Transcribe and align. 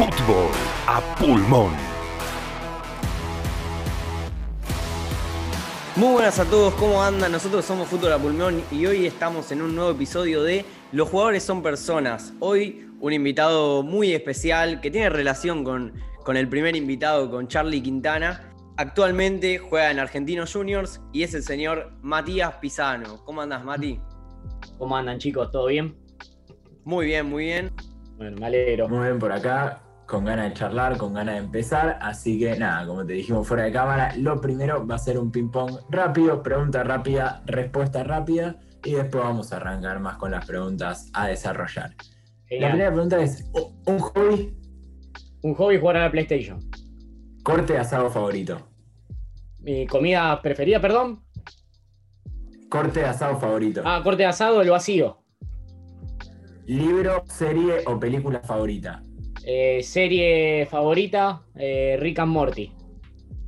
Fútbol 0.00 0.50
a 0.86 1.14
pulmón. 1.16 1.72
Muy 5.94 6.12
buenas 6.14 6.38
a 6.38 6.46
todos, 6.46 6.72
¿cómo 6.76 7.02
andan? 7.02 7.30
Nosotros 7.30 7.66
somos 7.66 7.86
Fútbol 7.86 8.14
a 8.14 8.18
Pulmón 8.18 8.62
y 8.70 8.86
hoy 8.86 9.04
estamos 9.04 9.52
en 9.52 9.60
un 9.60 9.76
nuevo 9.76 9.90
episodio 9.90 10.42
de 10.42 10.64
Los 10.92 11.10
jugadores 11.10 11.42
son 11.42 11.62
personas. 11.62 12.32
Hoy 12.40 12.88
un 12.98 13.12
invitado 13.12 13.82
muy 13.82 14.14
especial 14.14 14.80
que 14.80 14.90
tiene 14.90 15.10
relación 15.10 15.64
con, 15.64 15.92
con 16.24 16.38
el 16.38 16.48
primer 16.48 16.76
invitado, 16.76 17.30
con 17.30 17.46
Charlie 17.46 17.82
Quintana. 17.82 18.54
Actualmente 18.78 19.58
juega 19.58 19.90
en 19.90 19.98
Argentinos 19.98 20.54
Juniors 20.54 21.02
y 21.12 21.24
es 21.24 21.34
el 21.34 21.42
señor 21.42 21.92
Matías 22.00 22.54
Pisano. 22.54 23.22
¿Cómo 23.26 23.42
andas, 23.42 23.62
Mati? 23.62 24.00
¿Cómo 24.78 24.96
andan 24.96 25.18
chicos? 25.18 25.50
¿Todo 25.50 25.66
bien? 25.66 25.94
Muy 26.84 27.04
bien, 27.04 27.26
muy 27.26 27.44
bien. 27.44 27.70
Bueno, 28.16 28.38
me 28.38 28.46
alegro. 28.46 28.88
Muy 28.88 29.06
bien 29.06 29.18
por 29.18 29.32
acá, 29.32 29.82
con 30.10 30.24
ganas 30.24 30.48
de 30.48 30.54
charlar, 30.54 30.96
con 30.98 31.14
ganas 31.14 31.36
de 31.36 31.40
empezar. 31.40 31.96
Así 32.02 32.38
que 32.38 32.58
nada, 32.58 32.84
como 32.84 33.06
te 33.06 33.12
dijimos 33.12 33.46
fuera 33.46 33.62
de 33.62 33.72
cámara, 33.72 34.12
lo 34.16 34.40
primero 34.40 34.84
va 34.84 34.96
a 34.96 34.98
ser 34.98 35.18
un 35.18 35.30
ping-pong 35.30 35.78
rápido, 35.88 36.42
pregunta 36.42 36.82
rápida, 36.82 37.42
respuesta 37.46 38.02
rápida. 38.02 38.56
Y 38.84 38.94
después 38.94 39.22
vamos 39.22 39.52
a 39.52 39.56
arrancar 39.56 40.00
más 40.00 40.16
con 40.16 40.32
las 40.32 40.44
preguntas 40.46 41.10
a 41.12 41.28
desarrollar. 41.28 41.94
La 42.50 42.70
primera 42.70 42.90
pregunta 42.90 43.22
es: 43.22 43.48
¿un 43.86 43.98
hobby? 44.00 44.56
Un 45.42 45.54
hobby 45.54 45.78
jugar 45.78 45.98
a 45.98 46.00
la 46.00 46.10
PlayStation. 46.10 46.58
Corte 47.44 47.74
de 47.74 47.78
asado 47.78 48.10
favorito. 48.10 48.68
Mi 49.60 49.86
comida 49.86 50.42
preferida, 50.42 50.80
perdón. 50.80 51.22
Corte 52.68 53.00
de 53.00 53.06
asado 53.06 53.38
favorito. 53.38 53.82
Ah, 53.84 54.00
corte 54.02 54.22
de 54.22 54.28
asado, 54.28 54.60
el 54.60 54.70
vacío. 54.70 55.22
Libro, 56.66 57.22
serie 57.26 57.84
o 57.86 57.98
película 57.98 58.40
favorita. 58.40 59.02
Eh, 59.46 59.82
serie 59.82 60.66
favorita, 60.66 61.42
eh, 61.56 61.96
Rick 61.98 62.18
and 62.18 62.32
Morty. 62.32 62.72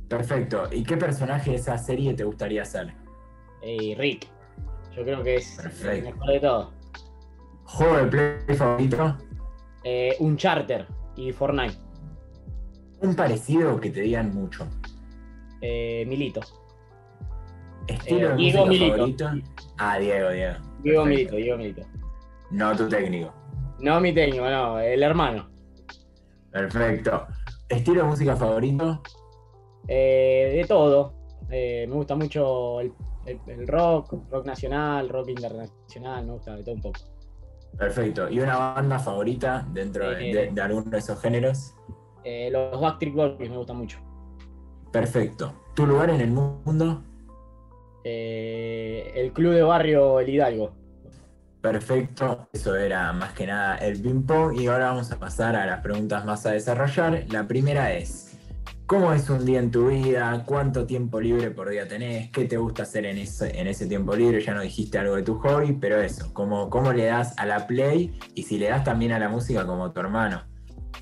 Perfecto. 0.07 0.63
¿Y 0.71 0.83
qué 0.83 0.97
personaje 0.97 1.51
de 1.51 1.57
esa 1.57 1.77
serie 1.77 2.13
te 2.13 2.23
gustaría 2.23 2.65
ser? 2.65 2.93
Rick. 3.97 4.27
Yo 4.95 5.03
creo 5.03 5.23
que 5.23 5.35
es 5.37 5.55
Perfecto. 5.61 5.91
el 6.09 6.13
mejor 6.13 6.27
de 6.33 6.39
todo. 6.39 6.73
¿Juego 7.65 7.97
de 7.97 8.05
play 8.05 8.57
favorito? 8.57 9.17
Eh, 9.83 10.15
un 10.19 10.37
charter 10.37 10.85
y 11.15 11.31
Fortnite. 11.31 11.77
Un 13.01 13.15
parecido 13.15 13.79
que 13.79 13.89
te 13.89 14.01
digan 14.01 14.33
mucho. 14.33 14.67
Milito. 15.61 16.41
Estilo 17.87 18.29
de 18.29 18.35
Diego 18.35 18.65
Milito. 18.65 18.95
favorito. 18.97 19.29
Ah, 19.77 19.97
Diego, 19.97 20.29
Diego. 20.29 20.53
Diego 20.83 21.03
Perfecto. 21.03 21.05
Milito, 21.05 21.35
Diego 21.37 21.57
Milito. 21.57 21.81
No 22.51 22.75
tu 22.75 22.89
técnico. 22.89 23.33
No 23.79 23.99
mi 23.99 24.13
técnico, 24.13 24.49
no, 24.49 24.79
el 24.79 25.01
hermano. 25.01 25.49
Perfecto. 26.53 27.27
¿Estilo 27.67 28.03
de 28.03 28.07
música 28.09 28.35
favorito? 28.35 29.01
Eh, 29.87 30.53
de 30.61 30.65
todo. 30.67 31.13
Eh, 31.49 31.85
me 31.89 31.95
gusta 31.95 32.15
mucho 32.15 32.79
el, 32.79 32.93
el- 33.25 33.39
el 33.47 33.67
rock, 33.67 34.13
rock 34.29 34.45
nacional, 34.45 35.09
rock 35.09 35.29
internacional, 35.29 36.25
me 36.25 36.33
gusta 36.33 36.55
de 36.55 36.63
todo 36.63 36.75
un 36.75 36.81
poco. 36.81 36.99
Perfecto. 37.77 38.29
¿Y 38.29 38.39
una 38.39 38.55
banda 38.57 38.99
favorita 38.99 39.67
dentro 39.71 40.09
de, 40.11 40.29
Eh. 40.29 40.33
de- 40.35 40.51
de 40.51 40.61
alguno 40.61 40.89
de 40.91 40.97
esos 40.99 41.19
géneros? 41.19 41.73
Eh, 42.23 42.49
los 42.51 42.79
Backstreet 42.79 43.13
Boys 43.15 43.49
me 43.49 43.57
gustan 43.57 43.77
mucho. 43.77 43.97
Perfecto. 44.91 45.51
¿Tu 45.73 45.85
lugar 45.87 46.11
en 46.11 46.21
el 46.21 46.31
mundo? 46.31 47.01
Eh, 48.03 49.11
el 49.15 49.33
club 49.33 49.53
de 49.53 49.63
barrio 49.63 50.19
El 50.19 50.29
Hidalgo. 50.29 50.75
Perfecto. 51.63 52.49
Eso 52.51 52.75
era 52.75 53.13
más 53.13 53.31
que 53.31 53.47
nada 53.47 53.77
el 53.77 54.01
ping-pong. 54.01 54.59
Y 54.59 54.67
ahora 54.67 54.87
vamos 54.87 55.09
a 55.13 55.17
pasar 55.17 55.55
a 55.55 55.65
las 55.65 55.79
preguntas 55.79 56.25
más 56.25 56.45
a 56.45 56.51
desarrollar. 56.51 57.23
La 57.29 57.47
primera 57.47 57.93
es: 57.93 58.37
¿Cómo 58.85 59.13
es 59.13 59.29
un 59.29 59.45
día 59.45 59.59
en 59.59 59.71
tu 59.71 59.87
vida? 59.87 60.43
¿Cuánto 60.45 60.85
tiempo 60.85 61.21
libre 61.21 61.51
por 61.51 61.69
día 61.69 61.87
tenés? 61.87 62.29
¿Qué 62.31 62.43
te 62.43 62.57
gusta 62.57 62.83
hacer 62.83 63.05
en 63.05 63.17
ese, 63.17 63.57
en 63.57 63.67
ese 63.67 63.87
tiempo 63.87 64.13
libre? 64.13 64.41
Ya 64.41 64.53
no 64.53 64.61
dijiste 64.61 64.97
algo 64.97 65.15
de 65.15 65.23
tu 65.23 65.39
hobby, 65.39 65.71
pero 65.71 66.01
eso, 66.01 66.33
¿cómo, 66.33 66.69
¿cómo 66.69 66.91
le 66.91 67.05
das 67.05 67.33
a 67.39 67.45
la 67.45 67.65
play? 67.65 68.13
Y 68.35 68.43
si 68.43 68.57
le 68.57 68.67
das 68.67 68.83
también 68.83 69.13
a 69.13 69.19
la 69.19 69.29
música 69.29 69.65
como 69.65 69.89
tu 69.93 70.01
hermano. 70.01 70.43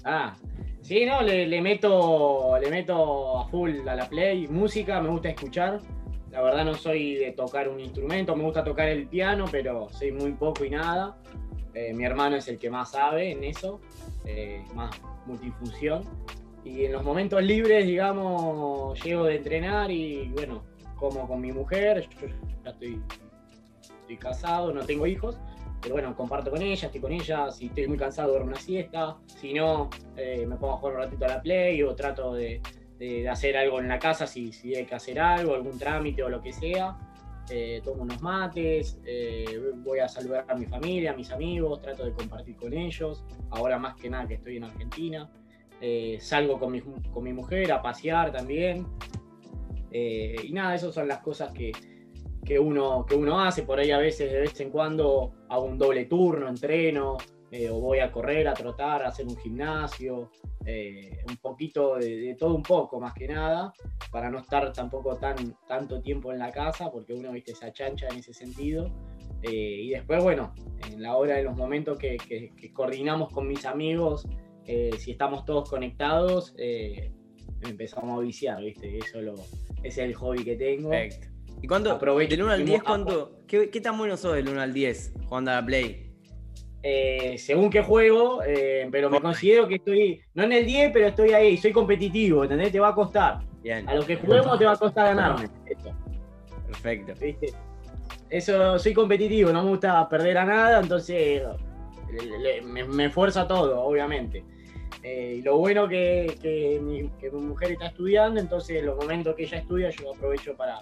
Ah, 0.04 0.36
sí, 0.84 1.08
no, 1.08 1.24
le, 1.24 1.60
meto, 1.60 2.60
le 2.62 2.70
meto 2.70 3.40
a 3.40 3.48
full 3.48 3.88
a 3.88 3.96
la 3.96 4.08
play. 4.08 4.48
Música, 4.48 5.02
me 5.02 5.10
gusta 5.10 5.30
escuchar. 5.30 5.80
La 6.32 6.42
verdad 6.42 6.64
no 6.64 6.74
soy 6.74 7.16
de 7.16 7.34
tocar 7.34 7.68
un 7.68 7.80
instrumento, 7.80 8.36
me 8.36 8.44
gusta 8.44 8.64
tocar 8.64 8.88
el 8.88 9.08
piano, 9.08 9.46
pero 9.52 9.90
soy 9.90 10.14
muy 10.14 10.32
poco 10.32 10.64
y 10.64 10.70
nada. 10.70 11.18
Eh, 11.74 11.94
mi 11.94 12.06
hermano 12.06 12.38
es 12.38 12.48
el 12.48 12.58
que 12.58 12.70
más 12.70 12.92
sabe 12.92 13.32
en 13.32 13.44
eso, 13.44 13.82
eh, 14.26 14.64
más 14.74 14.96
multifunción. 15.26 16.04
Y 16.64 16.86
en 16.86 16.94
los 16.94 17.04
momentos 17.04 17.44
libres, 17.44 17.86
digamos, 17.86 19.02
llego 19.04 19.26
de 19.26 19.36
entrenar 19.38 19.92
y 19.92 20.30
bueno, 20.30 20.64
como 20.96 21.28
con 21.28 21.42
mi 21.42 21.52
mujer, 21.52 22.08
yo 22.22 22.28
ya 22.64 22.70
estoy, 22.72 23.02
estoy 23.82 24.18
casado, 24.18 24.72
no 24.72 24.86
tengo 24.86 25.08
hijos, 25.08 25.38
pero 25.82 25.96
bueno, 25.96 26.16
comparto 26.16 26.52
con 26.52 26.62
ella, 26.62 26.86
estoy 26.86 27.02
con 27.02 27.12
ella, 27.12 27.52
si 27.52 27.66
estoy 27.66 27.88
muy 27.88 27.98
cansado 27.98 28.30
duermo 28.30 28.52
una 28.52 28.60
siesta, 28.60 29.18
si 29.26 29.54
no, 29.54 29.90
eh, 30.16 30.46
me 30.46 30.56
pongo 30.56 30.76
a 30.76 30.78
jugar 30.78 30.96
un 30.96 31.02
ratito 31.02 31.26
a 31.26 31.30
la 31.30 31.42
play 31.42 31.82
o 31.82 31.96
trato 31.96 32.36
de, 32.36 32.62
de- 33.02 33.28
hacer 33.28 33.58
algo 33.58 33.80
en 33.80 33.88
la 33.88 33.98
casa 33.98 34.28
si, 34.28 34.52
si 34.54 34.76
hay 34.76 34.86
que 34.86 34.96
hacer 34.96 35.20
algo, 35.20 35.56
algún 35.56 35.78
trámite 35.80 36.22
o 36.24 36.30
lo 36.30 36.40
que 36.42 36.54
sea. 36.54 36.98
Eh, 37.50 37.82
tomo 37.84 38.04
unos 38.04 38.22
mates, 38.22 39.00
eh, 39.06 39.46
voy 39.78 40.00
a 40.00 40.08
saludar 40.08 40.46
a 40.48 40.54
mi 40.56 40.66
familia, 40.68 41.12
a 41.12 41.16
mis 41.16 41.32
amigos, 41.32 41.82
trato 41.82 42.06
de 42.06 42.14
compartir 42.14 42.56
con 42.56 42.72
ellos, 42.74 43.26
ahora 43.50 43.78
más 43.80 43.96
que 43.96 44.10
nada 44.10 44.28
que 44.28 44.36
estoy 44.36 44.58
en 44.58 44.64
Argentina. 44.66 45.30
Eh, 45.82 46.18
salgo 46.22 46.60
con 46.60 46.72
mi, 46.72 46.80
con 46.82 47.24
mi 47.24 47.34
mujer 47.34 47.72
a 47.72 47.82
pasear 47.82 48.32
también. 48.32 48.86
Eh, 49.92 50.36
y 50.44 50.54
nada, 50.54 50.76
esas 50.76 50.94
son 50.94 51.08
las 51.08 51.20
cosas 51.20 51.52
que, 51.52 51.72
que 52.46 52.60
uno, 52.60 53.06
que 53.06 53.16
uno 53.16 53.40
hace. 53.42 53.64
Por 53.64 53.80
ahí 53.80 53.92
a 53.92 53.98
veces, 53.98 54.32
de 54.32 54.40
vez 54.42 54.60
en 54.62 54.70
cuando, 54.70 55.34
hago 55.50 55.64
un 55.66 55.78
doble 55.78 56.06
turno, 56.06 56.48
entreno, 56.48 57.18
eh, 57.52 57.70
o 57.70 57.80
voy 57.80 58.00
a 58.00 58.12
correr, 58.12 58.48
a 58.48 58.54
trotar, 58.54 59.04
a 59.04 59.10
hacer 59.10 59.28
un 59.28 59.38
gimnasio, 59.38 60.30
eh, 60.66 61.20
un 61.28 61.38
poquito 61.38 61.96
de, 61.96 62.18
de 62.18 62.36
todo 62.36 62.56
un 62.56 62.64
poco, 62.64 63.00
más 63.00 63.14
que 63.14 63.28
nada, 63.28 63.74
para 64.12 64.30
no 64.30 64.40
estar 64.40 64.72
tampoco 64.74 65.18
tan, 65.18 65.36
tanto 65.68 66.02
tiempo 66.02 66.32
en 66.32 66.40
la 66.40 66.52
casa, 66.52 66.92
porque 66.92 67.14
uno, 67.14 67.32
viste, 67.32 67.54
se 67.54 67.66
achancha 67.66 68.08
en 68.10 68.20
ese 68.20 68.34
sentido. 68.34 68.90
Eh, 69.44 69.82
y 69.84 69.90
después, 69.90 70.22
bueno, 70.24 70.54
en 70.88 71.02
la 71.02 71.16
hora 71.18 71.36
de 71.36 71.44
los 71.44 71.56
momentos 71.58 71.98
que, 71.98 72.18
que- 72.18 72.52
que 72.56 72.72
coordinamos 72.72 73.32
con 73.34 73.48
mis 73.48 73.66
amigos, 73.66 74.28
eh, 74.66 74.92
si 75.00 75.12
estamos 75.12 75.44
todos 75.46 75.68
conectados, 75.70 76.54
eh, 76.58 77.12
empezamos 77.62 78.18
a 78.20 78.22
viciar, 78.22 78.62
¿viste? 78.64 79.00
Eso 79.00 79.20
lo, 79.22 79.34
es 79.84 79.98
el 79.98 80.14
hobby 80.14 80.44
que 80.44 80.56
tengo. 80.56 80.90
Perfecto. 80.92 81.28
¿Y 81.64 81.68
cuánto? 81.68 81.92
Aprovecho 81.92 82.30
del 82.36 82.44
1 82.44 82.52
al 82.54 82.62
y 82.62 82.66
10, 82.66 82.80
mo- 82.80 82.86
cuánto? 82.86 83.38
¿Qué, 83.48 83.70
qué 83.70 83.82
tan 83.82 83.98
bueno 83.98 84.16
sos 84.18 84.36
del 84.36 84.48
1 84.48 84.62
al 84.62 84.74
10 84.74 85.14
jugando 85.26 85.52
a 85.52 85.56
la 85.56 85.66
Play? 85.66 86.11
Eh, 86.84 87.36
según 87.38 87.70
qué 87.70 87.84
juego, 87.84 88.42
eh, 88.44 88.88
pero 88.92 89.10
me 89.10 89.22
considero 89.22 89.68
que 89.68 89.76
estoy, 89.76 90.20
no 90.34 90.44
en 90.44 90.52
el 90.54 90.66
10, 90.66 90.92
pero 90.92 91.08
estoy 91.08 91.32
ahí, 91.32 91.58
soy 91.58 91.72
competitivo, 91.72 92.44
¿entendés? 92.44 92.72
Te 92.72 92.80
va 92.80 92.90
a 92.90 92.96
costar. 92.96 93.40
Bien, 93.62 93.88
A 93.88 93.94
lo 93.96 94.04
que 94.06 94.16
juguemos 94.16 94.58
te 94.58 94.66
va 94.66 94.72
a 94.74 94.78
costar 94.78 95.16
ganarme. 95.16 95.48
Eso, 95.66 95.94
perfecto. 96.66 97.14
¿viste? 97.22 97.54
Eso, 98.30 98.80
soy 98.80 98.94
competitivo, 98.94 99.52
no 99.52 99.64
me 99.64 99.70
gusta 99.70 100.08
perder 100.10 100.38
a 100.40 100.46
nada, 100.46 100.80
entonces 100.80 101.44
le- 102.12 102.40
le- 102.40 102.62
me, 102.62 102.84
me 102.86 103.06
esfuerzo 103.06 103.42
a 103.42 103.48
todo, 103.48 103.80
obviamente. 103.84 104.44
Eh, 105.04 105.36
y 105.38 105.42
lo 105.44 105.58
bueno 105.58 105.88
que, 105.88 106.36
que 106.42 106.80
mi, 106.82 107.10
que 107.20 107.30
mi 107.30 107.42
mujer 107.42 107.74
está 107.74 107.88
estudiando, 107.88 108.40
entonces 108.40 108.80
en 108.80 108.88
los 108.88 108.96
momentos 108.98 109.36
que 109.36 109.44
ella 109.44 109.58
estudia 109.60 109.90
yo 109.92 110.14
aprovecho 110.16 110.56
para, 110.56 110.80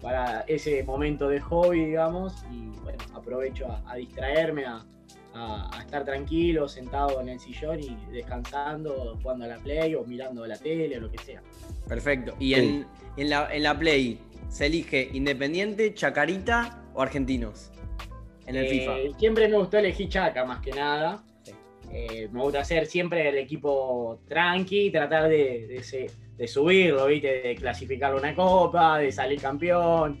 para 0.00 0.40
ese 0.42 0.82
momento 0.84 1.28
de 1.28 1.40
hobby, 1.40 1.86
digamos, 1.86 2.44
y 2.52 2.66
bueno, 2.82 2.98
aprovecho 3.14 3.66
a, 3.68 3.82
a 3.90 3.96
distraerme, 3.96 4.64
a, 4.66 4.84
a- 5.34 5.68
a 5.76 5.80
estar 5.80 6.04
tranquilo, 6.04 6.68
sentado 6.68 7.20
en 7.20 7.28
el 7.28 7.40
sillón 7.40 7.80
y 7.80 7.96
descansando, 8.12 9.18
jugando 9.22 9.44
a 9.44 9.48
la 9.48 9.58
play 9.58 9.94
o 9.94 10.04
mirando 10.04 10.46
la 10.46 10.56
tele 10.56 10.96
o 10.96 11.00
lo 11.00 11.10
que 11.10 11.18
sea. 11.18 11.42
Perfecto. 11.88 12.34
Y 12.38 12.54
en, 12.54 12.86
en 13.16 13.30
la, 13.30 13.48
en 13.54 13.62
la 13.62 13.78
Play, 13.78 14.18
¿se 14.48 14.66
elige 14.66 15.10
Independiente, 15.12 15.92
Chacarita 15.94 16.82
o 16.94 17.02
Argentinos? 17.02 17.70
En 18.46 18.56
el 18.56 18.66
Eh, 18.66 18.68
FIFA. 18.68 19.18
Siempre 19.18 19.48
me 19.48 19.56
gustó 19.56 19.78
elegir 19.78 20.08
Chaca 20.08 20.44
más 20.44 20.60
que 20.60 20.70
nada. 20.70 21.22
Sí. 21.42 21.52
Eh, 21.92 22.28
me 22.32 22.40
gusta 22.40 22.60
hacer 22.60 22.86
siempre 22.86 23.28
el 23.28 23.38
equipo 23.38 24.20
tranqui, 24.28 24.90
tratar 24.90 25.28
de, 25.28 25.66
de, 25.66 25.82
se- 25.82 26.10
de 26.36 26.48
subirlo, 26.48 27.06
¿viste? 27.06 27.40
de 27.42 27.54
clasificar 27.54 28.14
una 28.14 28.34
copa, 28.34 28.98
de 28.98 29.10
salir 29.12 29.40
campeón. 29.40 30.18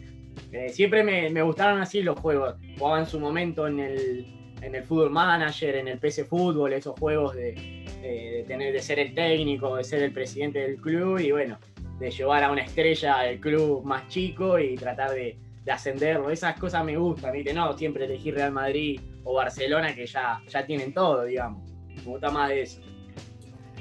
Eh, 0.52 0.68
siempre 0.70 1.02
me, 1.04 1.30
me 1.30 1.42
gustaron 1.42 1.80
así 1.80 2.02
los 2.02 2.18
juegos. 2.18 2.54
Jugaba 2.78 3.00
en 3.00 3.06
su 3.06 3.18
momento 3.20 3.66
en 3.66 3.80
el, 3.80 4.26
en 4.64 4.74
el 4.74 4.84
Football 4.84 5.10
Manager, 5.10 5.76
en 5.76 5.88
el 5.88 5.98
PC 5.98 6.24
Fútbol, 6.24 6.72
esos 6.72 6.98
juegos 6.98 7.34
de 7.34 8.44
tener, 8.46 8.72
de 8.72 8.80
ser 8.80 8.98
el 8.98 9.14
técnico, 9.14 9.76
de 9.76 9.84
ser 9.84 10.02
el 10.02 10.12
presidente 10.12 10.60
del 10.60 10.76
club 10.76 11.18
y 11.18 11.32
bueno, 11.32 11.58
de 11.98 12.10
llevar 12.10 12.44
a 12.44 12.50
una 12.50 12.62
estrella 12.62 13.20
al 13.20 13.38
club 13.38 13.84
más 13.84 14.08
chico 14.08 14.58
y 14.58 14.74
tratar 14.76 15.10
de, 15.12 15.36
de 15.64 15.72
ascenderlo. 15.72 16.30
Esas 16.30 16.58
cosas 16.58 16.84
me 16.84 16.96
gustan, 16.96 17.32
¿viste? 17.32 17.52
No 17.52 17.76
siempre 17.76 18.04
elegir 18.04 18.34
Real 18.34 18.52
Madrid 18.52 19.00
o 19.24 19.34
Barcelona 19.34 19.94
que 19.94 20.06
ya, 20.06 20.40
ya 20.48 20.66
tienen 20.66 20.92
todo, 20.92 21.24
digamos. 21.24 21.70
Me 21.88 22.02
gusta 22.02 22.30
más 22.30 22.48
de 22.48 22.62
eso. 22.62 22.80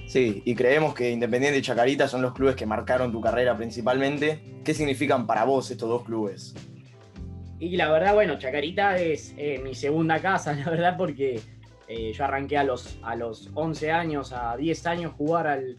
Sí, 0.06 0.44
y 0.46 0.54
creemos 0.54 0.94
que 0.94 1.10
Independiente 1.12 1.58
y 1.58 1.62
Chacarita 1.62 2.08
son 2.08 2.22
los 2.22 2.34
clubes 2.34 2.56
que 2.56 2.66
marcaron 2.66 3.12
tu 3.12 3.22
carrera 3.22 3.56
principalmente. 3.58 4.40
¿Qué 4.64 4.74
significan 4.74 5.26
para 5.26 5.44
vos 5.46 5.72
estos 5.72 5.90
dos 5.90 6.04
clubes? 6.04 6.54
Y 7.60 7.78
la 7.78 7.92
verdad, 7.92 8.14
bueno, 8.14 8.38
Chacarita 8.38 8.98
es 8.98 9.34
eh, 9.38 9.60
mi 9.64 9.74
segunda 9.74 10.20
casa, 10.20 10.54
la 10.66 10.70
verdad, 10.70 10.98
porque 10.98 11.40
eh, 11.88 12.12
yo 12.14 12.24
arranqué 12.24 12.58
a 12.58 12.64
los, 12.64 12.98
a 13.04 13.16
los 13.16 13.50
11 13.54 13.92
años, 13.92 14.34
a 14.34 14.58
10 14.58 14.88
años 14.88 15.14
jugar 15.14 15.48
al, 15.48 15.78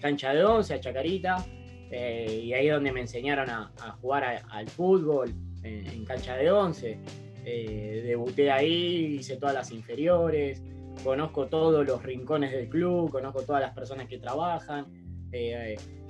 cancha 0.00 0.32
de 0.32 0.44
11, 0.44 0.74
a 0.74 0.80
Chacarita, 0.80 1.44
eh, 1.90 2.42
y 2.44 2.52
ahí 2.52 2.68
es 2.68 2.74
donde 2.74 2.92
me 2.92 3.00
enseñaron 3.00 3.50
a, 3.50 3.70
jugar 4.00 4.42
al 4.50 4.68
fútbol 4.68 5.32
en, 5.62 6.04
cancha 6.04 6.36
de 6.36 6.50
11. 6.50 6.98
debuté 7.44 8.50
ahí, 8.50 9.16
hice 9.18 9.36
todas 9.36 9.54
las 9.54 9.70
inferiores, 9.70 10.62
conozco 11.02 11.46
todos 11.46 11.86
los 11.86 12.02
rincones 12.02 12.52
del 12.52 12.68
club, 12.68 13.10
conozco 13.10 13.42
todas 13.42 13.60
las 13.60 13.72
personas 13.72 14.08
que 14.08 14.18
trabajan 14.18 14.86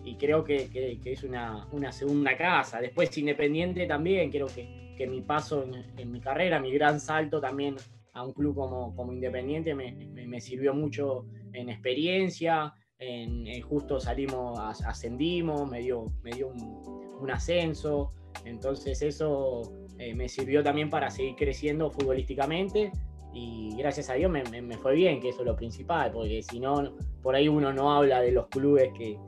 y 0.05 0.17
creo 0.17 0.45
que, 0.45 1.01
es 1.05 1.25
una, 1.25 1.67
una, 1.73 1.91
segunda 1.93 2.37
casa. 2.37 2.81
Después 2.81 3.17
Independiente 3.19 3.87
también, 3.87 4.31
creo 4.31 4.47
que, 4.47 4.84
que 4.97 5.07
mi 5.07 5.23
paso 5.23 5.65
en, 5.97 6.13
mi 6.13 6.21
carrera, 6.21 6.61
mi 6.61 6.73
gran 6.73 7.01
salto 7.01 7.41
también 7.41 7.77
a 8.13 8.25
un 8.25 8.33
club 8.33 8.55
como, 8.55 8.95
como 8.95 9.13
Independiente 9.13 9.75
me, 9.75 9.93
me, 9.93 10.41
sirvió 10.41 10.73
mucho 10.73 11.27
en 11.53 11.69
experiencia, 11.69 12.73
en, 12.99 13.61
justo 13.63 13.99
salimos, 13.99 14.59
ascendimos, 14.59 15.69
me 15.69 15.81
dio, 15.81 16.13
me 16.23 16.31
dio 16.31 16.49
un, 16.49 17.31
ascenso, 17.31 18.13
entonces 18.45 19.01
eso 19.01 19.63
eh, 19.99 20.15
me 20.15 20.29
sirvió 20.29 20.63
también 20.63 20.91
para 20.91 21.11
seguir 21.11 21.35
creciendo 21.37 21.91
futbolísticamente 21.91 22.93
y 23.33 23.75
gracias 23.77 24.11
a 24.11 24.15
Dios 24.15 24.31
me, 24.31 24.45
me, 24.45 24.77
fue 24.77 24.95
bien, 24.95 25.21
que 25.21 25.31
eso 25.31 25.41
es 25.41 25.47
lo 25.47 25.57
principal, 25.57 26.13
porque 26.13 26.43
si 26.43 26.61
no, 26.61 26.95
por 27.23 27.35
ahí 27.35 27.49
uno 27.49 27.73
no 27.73 27.93
habla 27.93 28.21
de 28.21 28.31
los 28.31 28.47
clubes 28.49 28.93
que, 28.97 29.19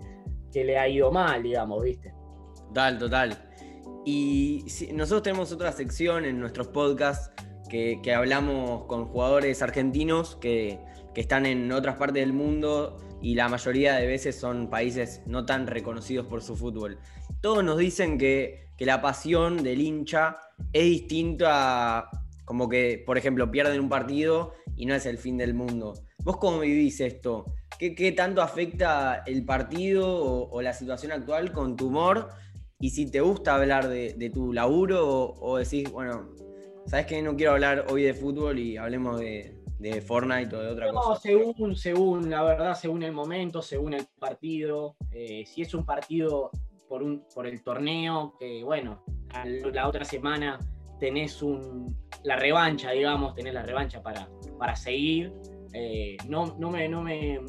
que 0.53 0.65
le 0.65 0.79
ha 0.79 0.89
ido 0.89 1.11
mal, 1.11 1.43
digamos, 1.43 1.83
¿viste? 1.83 2.13
Total, 2.69 2.99
total. 2.99 3.47
Y 4.05 4.65
nosotros 4.93 5.23
tenemos 5.23 5.51
otra 5.51 5.73
sección 5.73 6.25
en 6.25 6.39
nuestros 6.39 6.69
podcasts 6.69 7.33
que, 7.69 8.15
hablamos 8.15 8.85
con 8.87 9.07
jugadores 9.07 9.63
argentinos 9.63 10.37
que, 10.37 10.79
están 11.17 11.47
en 11.47 11.73
otras 11.73 11.97
partes 11.97 12.23
del 12.23 12.35
mundo 12.35 12.99
y 13.23 13.37
la 13.37 13.49
mayoría 13.49 13.95
de 13.95 14.07
veces 14.07 14.39
son 14.39 14.69
países 14.69 15.23
no 15.25 15.47
tan 15.47 15.67
reconocidos 15.67 16.27
por 16.27 16.43
su 16.43 16.57
fútbol. 16.57 16.99
Todos 17.41 17.65
nos 17.65 17.79
dicen 17.79 18.19
que, 18.19 18.67
la 18.79 19.01
pasión 19.01 19.63
del 19.63 19.81
hincha 19.81 20.37
es 20.75 20.85
distinta, 20.85 22.11
como 22.45 22.69
que, 22.69 23.03
por 23.07 23.17
ejemplo, 23.17 23.51
pierden 23.51 23.81
un 23.81 23.89
partido 23.89 24.53
y 24.77 24.85
no 24.85 24.95
es 24.95 25.07
el 25.07 25.17
fin 25.17 25.39
del 25.39 25.55
mundo. 25.55 25.95
¿Vos 26.19 26.37
cómo 26.37 26.61
vivís 26.61 27.01
esto? 27.01 27.47
¿Qué, 27.79 28.13
tanto 28.13 28.43
afecta 28.43 29.23
el 29.27 29.47
partido 29.47 30.07
o, 30.07 30.51
o 30.51 30.61
la 30.61 30.75
situación 30.75 31.13
actual 31.13 31.53
con 31.53 31.77
tu 31.77 31.89
humor? 31.89 32.29
Y 32.79 32.91
si 32.91 33.11
te 33.11 33.21
gusta 33.21 33.55
hablar 33.55 33.89
de, 33.89 34.31
tu 34.33 34.53
laburo 34.53 35.35
o, 35.41 35.57
decís, 35.57 35.91
bueno, 35.91 36.29
sabes 36.87 37.07
que 37.07 37.23
no 37.23 37.35
quiero 37.35 37.53
hablar 37.53 37.87
hoy 37.91 38.03
de 38.03 38.13
fútbol 38.13 38.59
y 38.59 38.77
hablemos 38.77 39.19
de, 39.19 39.55
Fortnite 40.07 40.55
o 40.55 40.61
de 40.61 40.69
otra 40.69 40.91
cosa. 40.91 41.09
No, 41.09 41.17
según, 41.17 41.77
según, 41.77 42.31
la 42.31 42.43
verdad, 42.43 42.75
según 42.75 43.03
el 43.03 43.13
momento, 43.13 43.63
según 43.63 43.95
el 43.95 44.07
partido. 44.19 44.97
Eh, 45.11 45.45
si 45.47 45.63
es 45.63 45.73
un 45.75 45.87
partido 45.87 46.51
por, 46.89 47.03
un, 47.03 47.25
por 47.35 47.47
el 47.47 47.63
torneo, 47.63 48.35
que 48.39 48.65
bueno, 48.65 49.05
la 49.73 49.89
otra 49.89 50.05
semana 50.05 50.59
tenés 50.99 51.43
un, 51.43 51.97
la 52.25 52.37
revancha, 52.37 52.91
digamos, 52.91 53.35
tenés 53.35 53.55
la 53.55 53.63
revancha 53.63 54.03
para, 54.03 54.29
para 54.59 54.75
seguir. 54.77 55.33
Eh, 55.73 56.17
no, 56.29 56.57
no, 56.59 56.71
me, 56.71 56.89
no, 56.89 57.03
me, 57.03 57.41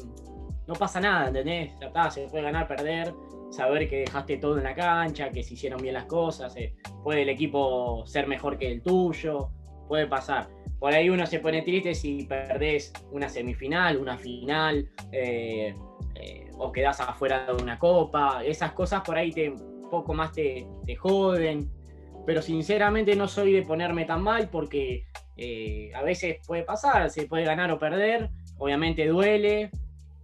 no 0.66 0.74
pasa 0.74 1.00
nada, 1.00 1.28
¿entendés? 1.28 1.72
Ya 1.80 2.10
se 2.10 2.28
puede 2.28 2.44
ganar, 2.44 2.68
perder 2.68 3.12
saber 3.50 3.88
que 3.88 4.00
dejaste 4.00 4.36
todo 4.36 4.58
en 4.58 4.64
la 4.64 4.74
cancha, 4.74 5.30
que 5.30 5.42
se 5.42 5.54
hicieron 5.54 5.80
bien 5.80 5.94
las 5.94 6.04
cosas, 6.04 6.54
eh, 6.56 6.74
puede 7.02 7.22
el 7.22 7.28
equipo 7.28 8.04
ser 8.06 8.26
mejor 8.26 8.58
que 8.58 8.70
el 8.70 8.82
tuyo, 8.82 9.50
puede 9.88 10.06
pasar. 10.06 10.48
Por 10.78 10.92
ahí 10.92 11.10
uno 11.10 11.26
se 11.26 11.40
pone 11.40 11.62
triste 11.62 11.94
si 11.94 12.24
perdés 12.24 12.92
una 13.10 13.28
semifinal, 13.28 13.96
una 13.96 14.16
final, 14.16 14.88
eh, 15.10 15.74
eh, 16.14 16.50
o 16.56 16.70
quedás 16.70 17.00
afuera 17.00 17.46
de 17.46 17.62
una 17.62 17.78
copa, 17.78 18.44
esas 18.44 18.72
cosas 18.72 19.02
por 19.02 19.16
ahí 19.16 19.32
te 19.32 19.52
poco 19.90 20.12
más 20.12 20.32
te 20.32 20.66
joden, 20.98 21.70
pero 22.26 22.42
sinceramente 22.42 23.16
no 23.16 23.26
soy 23.26 23.54
de 23.54 23.62
ponerme 23.62 24.04
tan 24.04 24.22
mal 24.22 24.50
porque 24.50 25.06
a 25.94 26.02
veces 26.02 26.38
puede 26.46 26.62
pasar, 26.62 27.08
se 27.10 27.26
puede 27.26 27.44
ganar 27.44 27.70
o 27.70 27.78
perder, 27.78 28.28
obviamente 28.58 29.06
duele, 29.06 29.70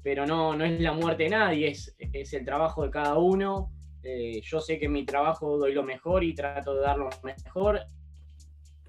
pero 0.05 0.27
no, 0.27 0.55
no 0.55 0.65
es 0.65 0.79
la 0.81 0.93
muerte 0.93 1.25
de 1.25 1.31
nadie, 1.31 1.69
es, 1.69 1.97
es 1.99 2.33
el 2.35 2.45
trabajo 2.45 2.85
de 2.85 2.91
cada 2.91 3.17
uno. 3.19 3.73
Eh, 4.03 4.43
yo 4.43 4.61
sé 4.61 4.79
que 4.79 4.85
en 4.85 4.93
mi 4.93 5.07
trabajo 5.07 5.57
doy 5.57 5.73
lo 5.73 5.83
mejor 5.83 6.23
y 6.23 6.35
trato 6.35 6.75
de 6.75 6.83
dar 6.83 6.99
lo 6.99 7.09
mejor. 7.23 7.81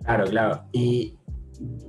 Claro, 0.04 0.26
claro. 0.26 0.66
Y 0.74 1.18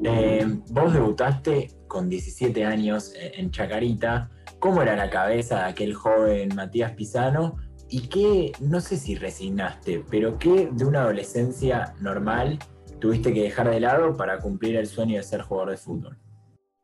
eh, 0.05 0.47
vos 0.71 0.93
debutaste 0.95 1.73
con 1.89 2.09
17 2.09 2.65
años 2.65 3.13
en 3.17 3.51
Chacarita. 3.51 4.31
¿Cómo 4.61 4.81
era 4.81 4.95
la 4.95 5.11
cabeza 5.11 5.65
de 5.65 5.71
aquel 5.71 5.93
joven 5.93 6.55
Matías 6.55 6.93
Pisano? 6.93 7.57
¿Y 7.91 8.09
qué, 8.09 8.53
no 8.61 8.81
sé 8.81 8.97
si 8.97 9.17
resignaste, 9.17 10.05
pero 10.09 10.39
qué 10.39 10.69
de 10.73 10.85
una 10.85 11.03
adolescencia 11.03 11.95
normal 12.01 12.61
tuviste 13.01 13.35
que 13.35 13.43
dejar 13.43 13.71
de 13.71 13.81
lado 13.81 14.17
para 14.17 14.39
cumplir 14.39 14.77
el 14.77 14.87
sueño 14.87 15.17
de 15.17 15.25
ser 15.25 15.43
jugador 15.43 15.71
de 15.71 15.77
fútbol? 15.77 16.17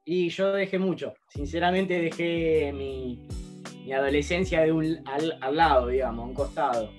Y 0.05 0.29
yo 0.31 0.53
dejé 0.53 0.79
mucho. 0.79 1.15
Sinceramente 1.29 2.01
dejé 2.01 2.73
mi, 2.73 3.21
adolescencia 3.93 4.63
de 4.63 4.73
un, 4.73 4.99
al, 5.07 5.57
lado, 5.57 5.89
digamos, 5.89 6.25
a 6.25 6.29
un 6.29 6.35
costado. 6.35 6.91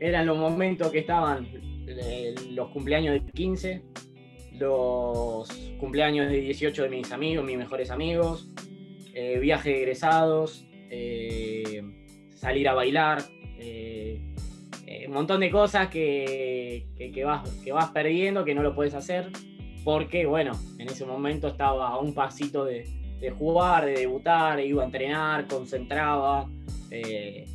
Eran 0.00 0.26
los 0.26 0.38
momentos 0.38 0.90
que 0.90 0.98
estaban 0.98 1.46
eh, 1.86 2.34
los 2.50 2.70
cumpleaños 2.70 3.14
de 3.14 3.30
15, 3.32 3.82
los 4.58 5.48
cumpleaños 5.78 6.30
de 6.30 6.40
18 6.40 6.84
de 6.84 6.88
mis 6.88 7.12
amigos, 7.12 7.44
mis 7.44 7.58
mejores 7.58 7.90
amigos, 7.90 8.48
eh, 9.14 9.38
viajes 9.38 9.76
egresados, 9.76 10.66
eh, 10.90 11.82
salir 12.34 12.68
a 12.68 12.74
bailar, 12.74 13.22
un 15.06 15.14
montón 15.14 15.40
de 15.40 15.50
cosas 15.50 15.88
que, 15.88 16.84
vas, 17.24 17.48
que 17.64 17.72
vas 17.72 17.90
perdiendo, 17.92 18.44
que 18.44 18.54
no 18.54 18.62
lo 18.62 18.74
puedes 18.74 18.94
hacer 18.94 19.30
porque, 19.88 20.26
bueno, 20.26 20.52
en 20.76 20.86
ese 20.86 21.06
momento 21.06 21.48
estaba 21.48 21.88
a 21.88 21.98
un 21.98 22.12
pasito 22.12 22.66
de, 22.66 22.84
jugar, 23.38 23.86
de 23.86 23.92
debutar, 23.92 24.60
iba 24.60 24.82
a 24.82 24.84
entrenar, 24.84 25.46
concentraba. 25.46 26.46
Eh, 26.90 27.46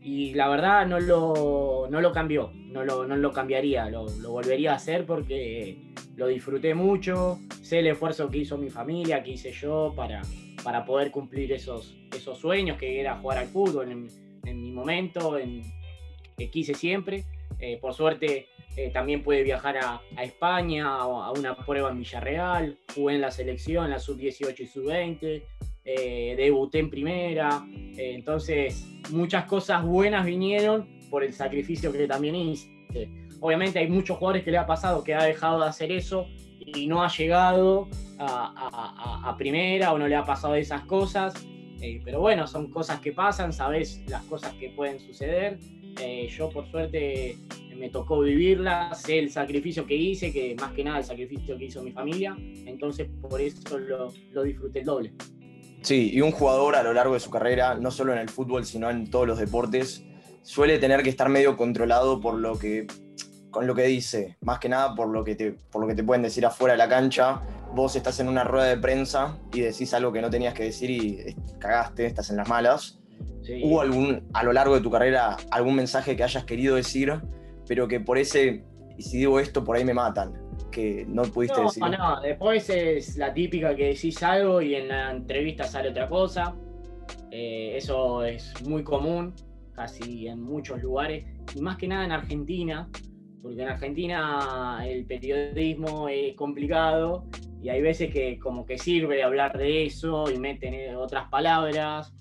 y 0.00 0.32
la 0.32 0.48
verdad 0.48 0.86
no 0.86 0.98
lo, 0.98 1.86
no 1.90 2.00
lo 2.00 2.12
cambió, 2.12 2.50
no 2.54 2.82
lo, 2.82 3.06
no 3.06 3.14
lo 3.14 3.30
cambiaría, 3.30 3.90
lo, 3.90 4.06
volvería 4.06 4.72
a 4.72 4.76
hacer 4.76 5.04
porque 5.04 5.92
lo 6.16 6.28
disfruté 6.28 6.74
mucho, 6.74 7.38
sé 7.60 7.80
el 7.80 7.88
esfuerzo 7.88 8.30
que 8.30 8.38
hizo 8.38 8.56
mi 8.56 8.70
familia, 8.70 9.22
que 9.22 9.32
hice 9.32 9.52
yo 9.52 9.92
para, 9.94 10.22
para 10.64 10.86
poder 10.86 11.10
cumplir 11.10 11.52
esos, 11.52 11.94
esos 12.16 12.38
sueños, 12.38 12.78
que 12.78 13.02
era 13.02 13.18
jugar 13.18 13.36
al 13.36 13.48
fútbol 13.48 13.90
en, 13.90 14.62
mi 14.62 14.72
momento, 14.72 15.36
en, 15.36 15.62
que 16.38 16.50
quise 16.50 16.72
siempre. 16.72 17.26
Eh, 17.58 17.78
por 17.78 17.92
suerte 17.92 18.48
eh, 18.76 18.90
también 18.90 19.22
puede 19.22 19.42
viajar 19.42 19.76
a, 19.76 20.00
España 20.22 20.86
a, 20.88 21.02
a, 21.02 21.32
una 21.32 21.54
prueba 21.54 21.90
en 21.90 21.98
Villarreal, 21.98 22.78
jugué 22.94 23.16
en 23.16 23.20
la 23.20 23.30
selección, 23.30 23.90
la 23.90 23.98
sub-18 23.98 24.60
y 24.60 24.66
sub-20, 24.66 25.42
eh, 25.84 26.34
debuté 26.36 26.78
en 26.78 26.88
primera, 26.88 27.66
eh, 27.70 28.14
entonces 28.14 28.86
muchas 29.10 29.44
cosas 29.44 29.84
buenas 29.84 30.24
vinieron 30.24 30.88
por 31.10 31.22
el 31.22 31.34
sacrificio 31.34 31.92
que 31.92 32.06
también 32.06 32.34
hice. 32.34 32.70
Obviamente 33.40 33.78
hay 33.78 33.88
muchos 33.88 34.16
jugadores 34.16 34.44
que 34.44 34.50
le 34.50 34.58
ha 34.58 34.66
pasado 34.66 35.04
que 35.04 35.14
ha 35.14 35.24
dejado 35.24 35.60
de 35.60 35.68
hacer 35.68 35.92
eso 35.92 36.28
y 36.58 36.86
no 36.86 37.02
ha 37.02 37.08
llegado 37.08 37.88
a, 38.18 39.28
a 39.28 39.36
primera 39.36 39.92
o 39.92 39.98
no 39.98 40.08
le 40.08 40.14
ha 40.14 40.24
pasado 40.24 40.54
esas 40.54 40.82
cosas, 40.82 41.34
pero 42.04 42.20
bueno, 42.20 42.46
son 42.46 42.70
cosas 42.70 43.00
que 43.00 43.12
pasan, 43.12 43.52
sabes 43.52 44.02
las 44.08 44.22
cosas 44.24 44.54
que 44.54 44.70
pueden 44.70 45.00
suceder. 45.00 45.58
Yo 46.28 46.50
por 46.50 46.70
suerte 46.70 47.36
me 47.76 47.88
tocó 47.90 48.20
vivirla, 48.20 48.94
sé 48.94 49.18
el 49.18 49.30
sacrificio 49.30 49.86
que 49.86 49.96
hice, 49.96 50.32
que 50.32 50.54
más 50.60 50.72
que 50.72 50.84
nada 50.84 50.98
el 50.98 51.04
sacrificio 51.04 51.58
que 51.58 51.64
hizo 51.64 51.82
mi 51.82 51.92
familia, 51.92 52.36
entonces 52.38 53.08
por 53.20 53.40
eso 53.40 53.78
lo, 53.78 54.12
lo 54.32 54.42
disfruté 54.42 54.80
el 54.80 54.84
doble. 54.84 55.12
Sí, 55.82 56.10
y 56.12 56.20
un 56.20 56.30
jugador 56.30 56.76
a 56.76 56.82
lo 56.84 56.92
largo 56.92 57.14
de 57.14 57.20
su 57.20 57.30
carrera, 57.30 57.74
no 57.74 57.90
solo 57.90 58.12
en 58.12 58.20
el 58.20 58.28
fútbol, 58.28 58.64
sino 58.64 58.88
en 58.88 59.10
todos 59.10 59.26
los 59.26 59.38
deportes, 59.38 60.04
suele 60.42 60.78
tener 60.78 61.02
que 61.02 61.10
estar 61.10 61.28
medio 61.28 61.56
controlado 61.56 62.20
por 62.20 62.34
lo 62.34 62.56
que, 62.56 62.86
con 63.50 63.66
lo 63.66 63.74
que 63.74 63.84
dice, 63.84 64.36
más 64.40 64.60
que 64.60 64.68
nada 64.68 64.94
por 64.94 65.08
lo 65.08 65.24
que 65.24 65.34
te, 65.34 65.52
por 65.52 65.82
lo 65.82 65.88
que 65.88 65.96
te 65.96 66.04
pueden 66.04 66.22
decir 66.22 66.46
afuera 66.46 66.74
de 66.74 66.78
la 66.78 66.88
cancha. 66.88 67.42
Vos 67.74 67.96
estás 67.96 68.20
en 68.20 68.28
una 68.28 68.44
rueda 68.44 68.66
de 68.66 68.76
prensa 68.76 69.38
y 69.52 69.60
decís 69.60 69.92
algo 69.94 70.12
que 70.12 70.20
no 70.20 70.30
tenías 70.30 70.54
que 70.54 70.64
decir 70.64 70.90
y 70.90 71.36
cagaste, 71.58 72.06
estás 72.06 72.30
en 72.30 72.36
las 72.36 72.48
malas. 72.48 73.01
¿Hubo 73.62 73.80
algún, 73.80 74.28
a 74.32 74.42
lo 74.44 74.52
largo 74.52 74.74
de 74.74 74.80
tu 74.80 74.90
carrera 74.90 75.36
algún 75.50 75.74
mensaje 75.74 76.16
que 76.16 76.22
hayas 76.22 76.44
querido 76.44 76.76
decir 76.76 77.12
pero 77.66 77.88
que 77.88 78.00
por 78.00 78.18
ese, 78.18 78.64
y 78.96 79.02
si 79.02 79.18
digo 79.18 79.40
esto, 79.40 79.64
por 79.64 79.76
ahí 79.76 79.84
me 79.84 79.94
matan, 79.94 80.34
que 80.70 81.04
no 81.08 81.22
pudiste 81.22 81.60
decir. 81.60 81.82
No, 81.82 82.20
después 82.20 82.68
es 82.70 83.16
la 83.16 83.32
típica 83.32 83.74
que 83.74 83.88
decís 83.88 84.22
algo 84.22 84.60
y 84.60 84.74
en 84.74 84.88
la 84.88 85.10
entrevista 85.10 85.64
sale 85.64 85.90
otra 85.90 86.08
cosa. 86.08 86.54
Eh, 87.30 87.76
eso 87.76 88.24
es 88.24 88.52
muy 88.66 88.82
común, 88.84 89.34
casi 89.72 90.26
en 90.28 90.42
muchos 90.42 90.82
lugares, 90.82 91.24
y 91.54 91.60
más 91.60 91.76
que 91.76 91.88
nada 91.88 92.04
en 92.04 92.12
Argentina, 92.12 92.88
porque 93.42 93.62
en 93.62 93.68
Argentina 93.68 94.80
el 94.86 95.06
periodismo 95.06 96.08
es 96.08 96.34
complicado 96.34 97.24
y 97.62 97.68
hay 97.68 97.80
veces 97.80 98.12
que 98.12 98.38
como 98.38 98.66
que 98.66 98.76
sirve 98.76 99.22
hablar 99.22 99.56
de 99.56 99.86
eso 99.86 100.30
y 100.30 100.38
meten 100.38 100.94
otras 100.96 101.28
palabras. 101.28 102.12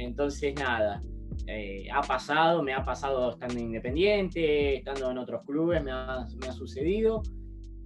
Entonces, 0.00 0.54
nada, 0.54 1.02
eh, 1.46 1.88
ha 1.92 2.00
pasado, 2.02 2.62
me 2.62 2.72
ha 2.72 2.84
pasado 2.84 3.30
estando 3.30 3.58
independiente, 3.58 4.76
estando 4.76 5.10
en 5.10 5.18
otros 5.18 5.42
clubes, 5.44 5.82
me 5.82 5.90
ha, 5.90 6.26
sucedido. 6.52 7.22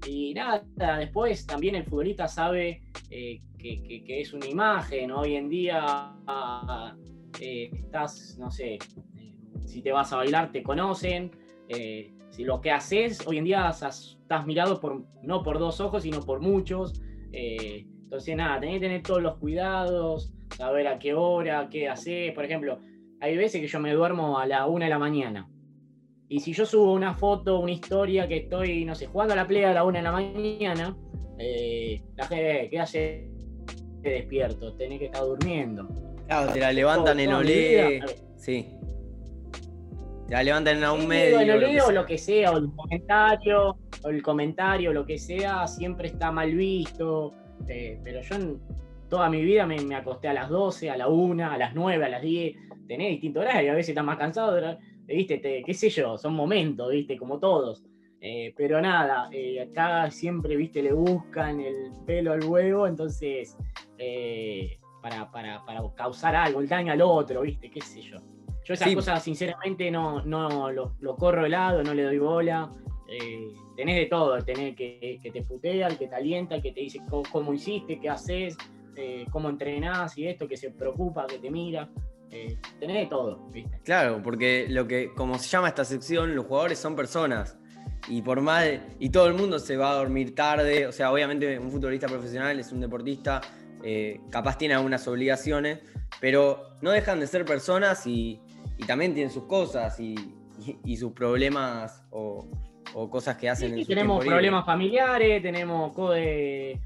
Y 0.06 0.34
nada, 0.34 0.64
después 0.98 1.46
también 1.46 1.74
el 1.74 1.84
futbolista 1.84 2.28
sabe 2.28 2.82
eh, 3.10 3.40
que, 3.58 4.04
es 4.06 4.32
una 4.32 4.46
imagen. 4.46 5.10
Hoy 5.10 5.36
en 5.36 5.48
día 5.48 6.14
eh, 7.40 7.70
estás, 7.72 8.36
no 8.38 8.50
sé, 8.50 8.78
si 9.64 9.82
te 9.82 9.92
vas 9.92 10.12
a 10.12 10.16
bailar 10.16 10.52
te 10.52 10.62
conocen. 10.62 11.30
si 12.30 12.44
lo 12.44 12.60
que 12.60 12.70
haces, 12.70 13.26
hoy 13.26 13.38
en 13.38 13.44
día 13.44 13.70
estás, 13.70 14.18
mirado 14.46 14.78
por, 14.78 15.04
no 15.22 15.42
por 15.42 15.58
dos 15.58 15.80
ojos, 15.80 16.02
sino 16.02 16.20
por 16.20 16.40
muchos. 16.40 17.00
entonces 17.32 18.36
nada, 18.36 18.60
tenés 18.60 18.76
que 18.76 18.80
tener 18.80 19.02
todos 19.02 19.22
los 19.22 19.38
cuidados, 19.38 20.34
saber 20.56 20.86
a 20.86 20.98
qué 20.98 21.14
hora, 21.14 21.68
qué 21.70 21.88
haces. 21.88 22.32
Por 22.32 22.44
ejemplo, 22.44 22.80
hay 23.20 23.36
veces 23.36 23.60
que 23.60 23.66
yo 23.66 23.80
me 23.80 23.92
duermo 23.92 24.38
a 24.38 24.46
la 24.46 24.66
una 24.66 24.86
de 24.86 24.90
la 24.90 24.98
mañana. 24.98 25.48
Y 26.28 26.40
si 26.40 26.52
yo 26.52 26.64
subo 26.64 26.92
una 26.92 27.14
foto, 27.14 27.60
una 27.60 27.72
historia 27.72 28.26
que 28.26 28.38
estoy, 28.38 28.84
no 28.84 28.94
sé, 28.94 29.06
jugando 29.06 29.34
a 29.34 29.36
la 29.36 29.46
playa 29.46 29.70
a 29.70 29.74
la 29.74 29.84
una 29.84 29.98
de 29.98 30.04
la 30.04 30.12
mañana, 30.12 30.96
eh, 31.38 32.02
la 32.16 32.26
gente, 32.26 32.68
¿qué 32.70 32.80
hace? 32.80 33.30
Te 34.02 34.10
despierto, 34.10 34.74
tenés 34.74 34.98
que 34.98 35.06
estar 35.06 35.22
durmiendo. 35.22 35.88
Claro, 36.26 36.52
te 36.52 36.60
la 36.60 36.72
levantan 36.72 37.20
en 37.20 37.32
olé. 37.32 38.02
Sí. 38.36 38.68
Te 40.26 40.32
la 40.32 40.42
levantan 40.42 40.82
en 40.82 40.90
un 40.90 41.06
medio. 41.06 41.40
En 41.40 41.50
olé 41.50 41.80
o 41.82 41.90
lo 41.90 42.06
que 42.06 42.18
sea, 42.18 42.52
o 42.52 42.58
el 42.58 42.70
comentario, 42.74 43.76
o 44.02 44.08
el 44.08 44.22
comentario, 44.22 44.92
lo 44.92 45.04
que 45.04 45.18
sea, 45.18 45.66
siempre 45.66 46.08
está 46.08 46.30
mal 46.30 46.54
visto. 46.54 47.32
Eh, 47.68 48.00
pero 48.02 48.20
yo 48.22 48.36
toda 49.14 49.30
mi 49.30 49.42
vida 49.42 49.64
me, 49.64 49.80
me, 49.80 49.94
acosté 49.94 50.26
a 50.26 50.32
las 50.32 50.48
12, 50.48 50.90
a 50.90 50.96
la 50.96 51.06
1, 51.06 51.50
a 51.50 51.56
las 51.56 51.74
9, 51.74 52.04
a 52.04 52.08
las 52.08 52.22
10 52.22 52.56
tenés 52.86 53.10
distinto 53.10 53.40
horario, 53.40 53.72
a 53.72 53.74
veces 53.74 53.90
estás 53.90 54.04
más 54.04 54.18
cansado, 54.18 54.78
viste, 55.06 55.40
qué 55.64 55.74
sé 55.74 55.88
yo, 55.88 56.18
son 56.18 56.34
momentos, 56.34 56.90
viste, 56.90 57.16
como 57.16 57.38
todos. 57.38 57.84
Eh, 58.20 58.54
pero 58.56 58.80
nada, 58.80 59.28
eh, 59.32 59.60
acá 59.60 60.10
siempre, 60.10 60.56
viste, 60.56 60.82
le 60.82 60.92
buscan 60.92 61.60
el 61.60 61.92
pelo 62.06 62.32
al 62.32 62.42
huevo, 62.44 62.86
entonces, 62.86 63.56
eh, 63.98 64.78
para, 65.02 65.30
causar 65.94 66.34
algo, 66.34 66.60
el 66.60 66.68
daño 66.68 66.92
al 66.92 67.02
otro, 67.02 67.42
viste, 67.42 67.70
qué 67.70 67.80
sé 67.80 68.00
yo. 68.00 68.18
Yo 68.64 68.72
esas 68.72 68.94
cosas, 68.94 69.22
sinceramente, 69.22 69.90
no, 69.90 70.22
no 70.24 70.70
lo, 70.70 71.16
corro 71.16 71.42
de 71.42 71.50
lado, 71.50 71.82
no 71.82 71.92
le 71.92 72.02
doy 72.02 72.18
bola. 72.18 72.70
tenés 73.76 73.96
de 73.96 74.06
todo, 74.06 74.38
tenés 74.42 74.74
que, 74.74 75.20
que 75.22 75.30
te 75.30 75.42
putea, 75.42 75.88
el 75.88 75.98
que 75.98 76.08
te 76.08 76.14
alienta, 76.14 76.54
el 76.54 76.62
que 76.62 76.72
te 76.72 76.80
dice 76.80 77.00
cómo, 77.30 77.52
hiciste, 77.52 78.00
qué 78.00 78.08
haces, 78.08 78.56
cómo 79.30 79.48
entrenás 79.48 80.16
y 80.18 80.26
esto, 80.26 80.46
que 80.48 80.56
se 80.56 80.70
preocupa, 80.70 81.26
que 81.26 81.38
te 81.38 81.50
mira. 81.50 81.90
Eh, 82.30 82.58
tenés 82.80 82.96
de 82.96 83.06
todo, 83.06 83.48
¿viste? 83.52 83.80
Claro, 83.84 84.20
porque 84.22 84.66
lo 84.68 84.88
que, 84.88 85.12
como 85.14 85.38
se 85.38 85.48
llama 85.48 85.68
esta 85.68 85.84
sección, 85.84 86.34
los 86.34 86.46
jugadores 86.46 86.78
son 86.78 86.96
personas. 86.96 87.56
Y 88.08 88.22
por 88.22 88.40
mal, 88.40 88.86
y 88.98 89.10
todo 89.10 89.28
el 89.28 89.34
mundo 89.34 89.58
se 89.58 89.76
va 89.76 89.92
a 89.92 89.94
dormir 89.94 90.34
tarde. 90.34 90.86
O 90.86 90.92
sea, 90.92 91.12
obviamente 91.12 91.58
un 91.58 91.70
futbolista 91.70 92.08
profesional 92.08 92.58
es 92.58 92.72
un 92.72 92.80
deportista, 92.80 93.40
eh, 93.82 94.20
capaz 94.30 94.58
tiene 94.58 94.74
algunas 94.74 95.06
obligaciones, 95.06 95.80
pero 96.20 96.76
no 96.80 96.90
dejan 96.90 97.20
de 97.20 97.26
ser 97.26 97.44
personas 97.44 98.06
y, 98.06 98.40
también 98.86 99.14
tienen 99.14 99.32
sus 99.32 99.44
cosas 99.44 99.98
y, 100.00 100.14
y 100.84 100.96
sus 100.96 101.12
problemas 101.12 102.04
o, 102.10 102.46
o 102.94 103.10
cosas 103.10 103.36
que 103.36 103.48
hacen 103.48 103.74
en 103.74 103.80
su 103.80 103.86
Tenemos 103.86 104.24
problemas 104.24 104.64
familiares, 104.64 105.42
tenemos 105.42 105.92
eh, 106.16 106.80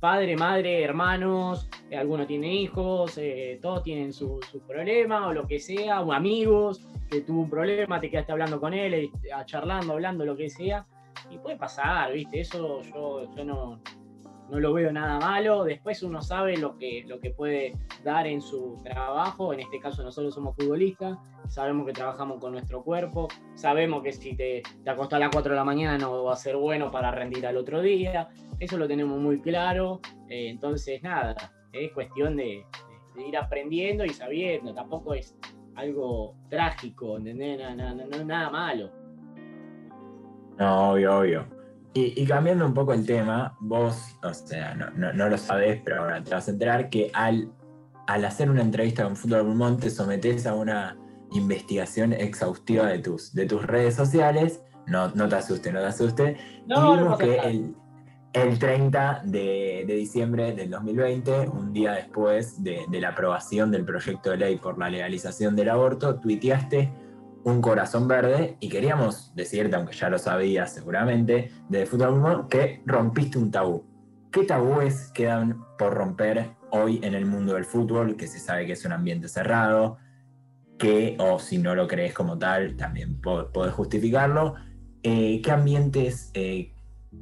padre, 0.00 0.36
madre, 0.36 0.82
hermanos, 0.82 1.68
eh, 1.90 1.96
algunos 1.96 2.26
tienen 2.26 2.50
hijos, 2.50 3.18
eh, 3.18 3.58
todos 3.62 3.82
tienen 3.82 4.12
sus 4.12 4.44
su 4.46 4.60
problemas 4.60 5.26
o 5.26 5.32
lo 5.32 5.46
que 5.46 5.58
sea, 5.58 6.00
o 6.00 6.12
amigos 6.12 6.86
que 7.10 7.20
tuvo 7.20 7.42
un 7.42 7.50
problema, 7.50 8.00
te 8.00 8.10
quedaste 8.10 8.32
hablando 8.32 8.60
con 8.60 8.74
él, 8.74 9.10
charlando, 9.46 9.92
hablando, 9.92 10.24
lo 10.24 10.36
que 10.36 10.50
sea. 10.50 10.86
Y 11.30 11.38
puede 11.38 11.56
pasar, 11.56 12.12
¿viste? 12.12 12.40
Eso 12.40 12.82
yo, 12.82 13.34
yo 13.34 13.44
no, 13.44 13.80
no 14.50 14.60
lo 14.60 14.72
veo 14.72 14.92
nada 14.92 15.18
malo. 15.18 15.64
Después 15.64 16.02
uno 16.02 16.22
sabe 16.22 16.56
lo 16.56 16.76
que, 16.78 17.04
lo 17.06 17.20
que 17.20 17.30
puede 17.30 17.74
dar 18.04 18.26
en 18.26 18.40
su 18.40 18.76
trabajo. 18.82 19.52
En 19.52 19.60
este 19.60 19.80
caso 19.80 20.02
nosotros 20.02 20.34
somos 20.34 20.54
futbolistas, 20.56 21.18
sabemos 21.48 21.86
que 21.86 21.92
trabajamos 21.92 22.38
con 22.40 22.52
nuestro 22.52 22.82
cuerpo, 22.82 23.28
sabemos 23.54 24.02
que 24.02 24.12
si 24.12 24.36
te, 24.36 24.62
te 24.84 24.90
acostás 24.90 25.16
a 25.16 25.20
las 25.20 25.30
4 25.30 25.50
de 25.50 25.56
la 25.56 25.64
mañana 25.64 25.98
no 25.98 26.24
va 26.24 26.32
a 26.32 26.36
ser 26.36 26.56
bueno 26.56 26.90
para 26.90 27.10
rendir 27.10 27.46
al 27.46 27.56
otro 27.56 27.80
día. 27.82 28.28
Eso 28.58 28.78
lo 28.78 28.88
tenemos 28.88 29.18
muy 29.18 29.40
claro. 29.40 30.00
Eh, 30.28 30.48
entonces, 30.48 31.02
nada, 31.02 31.34
es 31.72 31.92
cuestión 31.92 32.36
de, 32.36 32.64
ir 33.16 33.36
aprendiendo 33.36 34.04
y 34.04 34.10
sabiendo. 34.10 34.74
Tampoco 34.74 35.14
es 35.14 35.36
algo 35.74 36.34
trágico, 36.48 37.16
¿entendés? 37.16 37.58
Nada, 37.58 37.74
nada, 37.74 38.24
nada 38.24 38.50
malo. 38.50 38.90
No, 40.58 40.92
obvio, 40.92 41.18
obvio. 41.18 41.55
Y, 41.98 42.26
cambiando 42.26 42.66
un 42.66 42.74
poco 42.74 42.92
el 42.92 43.06
tema, 43.06 43.56
vos, 43.58 44.18
o 44.22 44.34
sea, 44.34 44.74
no, 44.74 45.28
lo 45.30 45.38
sabés, 45.38 45.80
pero 45.82 46.02
ahora 46.02 46.22
te 46.22 46.30
vas 46.30 46.46
a 46.46 46.50
enterar 46.50 46.90
que 46.90 47.10
al, 47.14 47.50
al 48.06 48.24
hacer 48.26 48.50
una 48.50 48.60
entrevista 48.60 49.04
con 49.04 49.16
Fútbol 49.16 49.46
Pulmón 49.46 49.78
te 49.78 49.88
sometes 49.88 50.46
a 50.46 50.54
una 50.54 50.98
investigación 51.32 52.12
exhaustiva 52.12 52.88
de 52.88 52.98
tus, 52.98 53.32
de 53.32 53.46
tus 53.46 53.62
redes 53.62 53.94
sociales. 53.94 54.60
No, 54.86 55.08
no 55.14 55.26
te 55.26 55.36
asuste, 55.36 55.72
no 55.72 55.80
te 55.80 55.86
asuste. 55.86 56.36
No, 56.66 56.94
y 56.94 56.98
vimos 56.98 57.18
que 57.18 57.38
el, 57.38 57.74
el, 58.34 58.58
30 58.58 59.22
de, 59.24 59.84
de, 59.86 59.94
diciembre 59.94 60.52
del 60.52 60.68
2020, 60.68 61.48
un 61.48 61.72
día 61.72 61.92
después 61.92 62.62
de, 62.62 62.84
de 62.90 63.00
la 63.00 63.08
aprobación 63.08 63.70
del 63.70 63.86
proyecto 63.86 64.32
de 64.32 64.36
ley 64.36 64.56
por 64.56 64.78
la 64.78 64.90
legalización 64.90 65.56
del 65.56 65.70
aborto, 65.70 66.20
tuiteaste 66.20 66.90
un 67.46 67.62
corazón 67.62 68.08
verde 68.08 68.56
y 68.58 68.68
queríamos 68.68 69.32
decirte, 69.36 69.76
aunque 69.76 69.94
ya 69.94 70.10
lo 70.10 70.18
sabías 70.18 70.74
seguramente, 70.74 71.52
de 71.68 71.86
fútbol 71.86 72.48
que 72.48 72.82
rompiste 72.84 73.38
un 73.38 73.52
tabú. 73.52 73.84
¿Qué 74.32 74.42
tabúes 74.42 75.12
quedan 75.14 75.64
por 75.78 75.94
romper 75.94 76.50
hoy 76.72 76.98
en 77.04 77.14
el 77.14 77.24
mundo 77.24 77.54
del 77.54 77.64
fútbol, 77.64 78.16
que 78.16 78.26
se 78.26 78.40
sabe 78.40 78.66
que 78.66 78.72
es 78.72 78.84
un 78.84 78.90
ambiente 78.90 79.28
cerrado, 79.28 79.98
que, 80.76 81.16
o 81.20 81.38
si 81.38 81.58
no 81.58 81.76
lo 81.76 81.86
crees 81.86 82.12
como 82.14 82.36
tal, 82.36 82.76
también 82.76 83.20
podés 83.20 83.72
justificarlo? 83.72 84.56
Eh, 85.04 85.40
¿Qué 85.40 85.52
ambientes, 85.52 86.32
eh, 86.34 86.72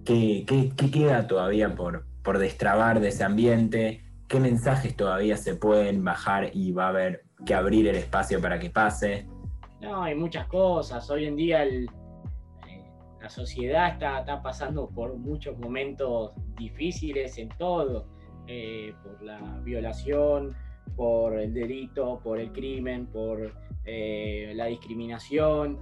qué, 0.06 0.72
queda 0.90 1.26
todavía 1.26 1.74
por, 1.74 2.06
por 2.22 2.38
destrabar 2.38 3.00
de 3.00 3.08
ese 3.08 3.24
ambiente? 3.24 4.06
¿Qué 4.26 4.40
mensajes 4.40 4.96
todavía 4.96 5.36
se 5.36 5.54
pueden 5.54 6.02
bajar 6.02 6.48
y 6.54 6.72
va 6.72 6.86
a 6.86 6.88
haber 6.88 7.24
que 7.44 7.52
abrir 7.52 7.86
el 7.88 7.96
espacio 7.96 8.40
para 8.40 8.58
que 8.58 8.70
pase? 8.70 9.28
No, 9.84 10.02
hay 10.02 10.14
muchas 10.14 10.46
cosas. 10.46 11.10
Hoy 11.10 11.26
en 11.26 11.36
día 11.36 11.62
eh, 11.66 11.86
la 13.20 13.28
sociedad 13.28 13.92
está, 13.92 14.42
pasando 14.42 14.88
por 14.88 15.14
muchos 15.14 15.58
momentos 15.58 16.32
difíciles 16.56 17.36
en 17.36 17.50
todo, 17.58 18.06
eh, 18.46 18.94
por 19.02 19.22
la 19.22 19.38
violación, 19.62 20.56
por 20.96 21.38
el 21.38 21.52
delito, 21.52 22.18
por 22.24 22.40
el 22.40 22.50
crimen, 22.52 23.06
por 23.08 23.52
eh, 23.84 24.52
la 24.54 24.66
discriminación, 24.66 25.78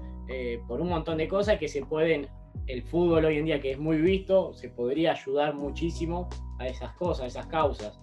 por 0.66 0.80
un 0.80 0.88
montón 0.88 1.18
de 1.18 1.28
cosas 1.28 1.58
que 1.58 1.68
se 1.68 1.84
pueden, 1.84 2.26
el 2.66 2.82
fútbol 2.82 3.26
hoy 3.26 3.38
en 3.38 3.44
día 3.44 3.60
que 3.60 3.72
es 3.72 3.78
muy 3.78 3.98
visto, 3.98 4.52
se 4.54 4.70
podría 4.70 5.12
ayudar 5.12 5.54
muchísimo 5.54 6.28
a 6.58 6.66
esas 6.66 6.92
cosas, 6.94 7.24
a 7.24 7.26
esas 7.26 7.46
causas 7.46 8.00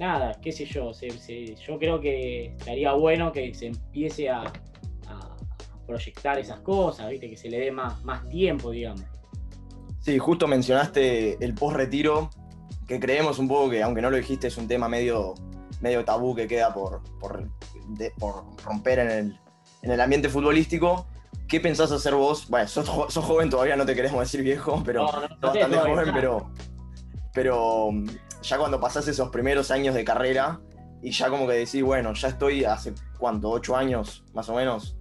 nada, 0.00 0.32
qué 0.40 0.50
sé 0.50 0.64
yo, 0.64 0.92
yo 0.92 1.78
creo 1.78 2.00
que 2.00 2.46
estaría 2.56 2.92
bueno 2.94 3.32
que 3.32 3.54
se 3.54 3.66
empiece 3.66 4.28
a, 4.28 4.52
proyectar 5.86 6.38
esas 6.38 6.60
cosas, 6.60 7.10
¿viste? 7.10 7.28
que 7.28 7.36
se 7.36 7.50
le 7.50 7.58
dé 7.58 7.72
más, 7.72 8.04
más 8.04 8.28
tiempo, 8.28 8.70
digamos. 8.70 9.02
Sí, 9.98 10.16
justo 10.18 10.46
mencionaste 10.46 11.44
el 11.44 11.52
post-retiro, 11.52 12.30
que 12.86 13.00
creemos 13.00 13.40
un 13.40 13.48
poco 13.48 13.70
que, 13.70 13.82
aunque 13.82 14.00
no 14.00 14.08
lo 14.08 14.16
dijiste, 14.16 14.46
es 14.46 14.56
un 14.56 14.68
tema 14.68 14.88
medio, 14.88 15.34
medio 15.80 16.04
tabú 16.04 16.36
que 16.36 16.46
queda 16.46 16.72
por, 16.72 17.02
por, 17.18 17.50
romper 18.64 19.00
en 19.00 19.36
el, 19.82 20.00
ambiente 20.00 20.28
futbolístico. 20.28 21.08
¿Qué 21.48 21.58
pensás 21.58 21.90
hacer 21.90 22.14
vos? 22.14 22.48
Bueno, 22.48 22.68
sos, 22.68 22.88
joven 22.88 23.50
todavía, 23.50 23.74
no 23.74 23.84
te 23.84 23.96
queremos 23.96 24.20
decir 24.20 24.42
viejo, 24.42 24.80
pero 24.86 25.06
bastante 25.40 25.76
joven, 25.76 26.10
pero, 26.14 26.52
pero 27.32 27.90
ya 28.42 28.58
cuando 28.58 28.80
pasás 28.80 29.06
esos 29.08 29.28
primeros 29.30 29.70
años 29.70 29.94
de 29.94 30.04
carrera 30.04 30.60
y 31.02 31.10
ya 31.12 31.28
como 31.30 31.46
que 31.46 31.54
decís, 31.54 31.82
bueno, 31.82 32.12
ya 32.14 32.28
estoy 32.28 32.64
hace 32.64 32.92
cuánto, 33.18 33.50
ocho 33.50 33.76
años 33.76 34.24
más 34.34 34.48
o 34.48 34.54
menos. 34.54 34.96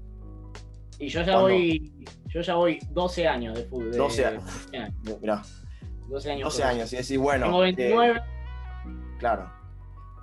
Y 0.98 1.08
yo 1.08 1.22
ya 1.24 1.38
voy, 1.38 1.94
yo 2.28 2.42
ya 2.42 2.56
voy 2.56 2.80
12 2.92 3.28
años 3.28 3.58
de 3.58 3.64
fútbol. 3.66 3.96
12 3.96 4.26
años. 4.26 4.44
Mirá. 5.22 5.42
12 6.10 6.32
años. 6.32 6.44
12 6.54 6.64
años, 6.64 6.94
y 6.94 6.98
decís, 6.98 7.18
bueno. 7.18 7.46
Tengo 7.46 7.60
29. 7.60 8.22
claro. 9.20 9.52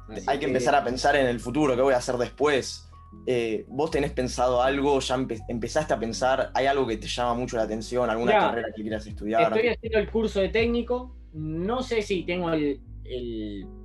Así 0.08 0.24
hay 0.28 0.38
que 0.38 0.46
empezar 0.46 0.74
a 0.74 0.84
pensar 0.84 1.16
en 1.16 1.26
el 1.26 1.40
futuro, 1.40 1.74
qué 1.74 1.82
voy 1.82 1.94
a 1.94 1.96
hacer 1.96 2.16
después. 2.16 2.88
Eh, 3.26 3.64
¿Vos 3.68 3.90
tenés 3.90 4.12
pensado 4.12 4.62
algo? 4.62 5.00
¿Ya 5.00 5.16
empe- 5.16 5.42
empezaste 5.48 5.94
a 5.94 5.98
pensar? 5.98 6.50
¿Hay 6.54 6.66
algo 6.66 6.86
que 6.86 6.96
te 6.96 7.08
llama 7.08 7.34
mucho 7.34 7.56
la 7.56 7.64
atención? 7.64 8.08
¿Alguna 8.08 8.32
Mirá, 8.32 8.46
carrera 8.48 8.68
que 8.76 8.82
quieras 8.82 9.06
estudiar? 9.06 9.42
Estoy 9.42 9.68
haciendo 9.70 9.98
el 9.98 10.10
curso 10.10 10.40
de 10.40 10.50
técnico. 10.50 11.15
No 11.36 11.82
sé 11.82 12.00
si 12.00 12.22
tengo 12.22 12.50
el, 12.50 12.80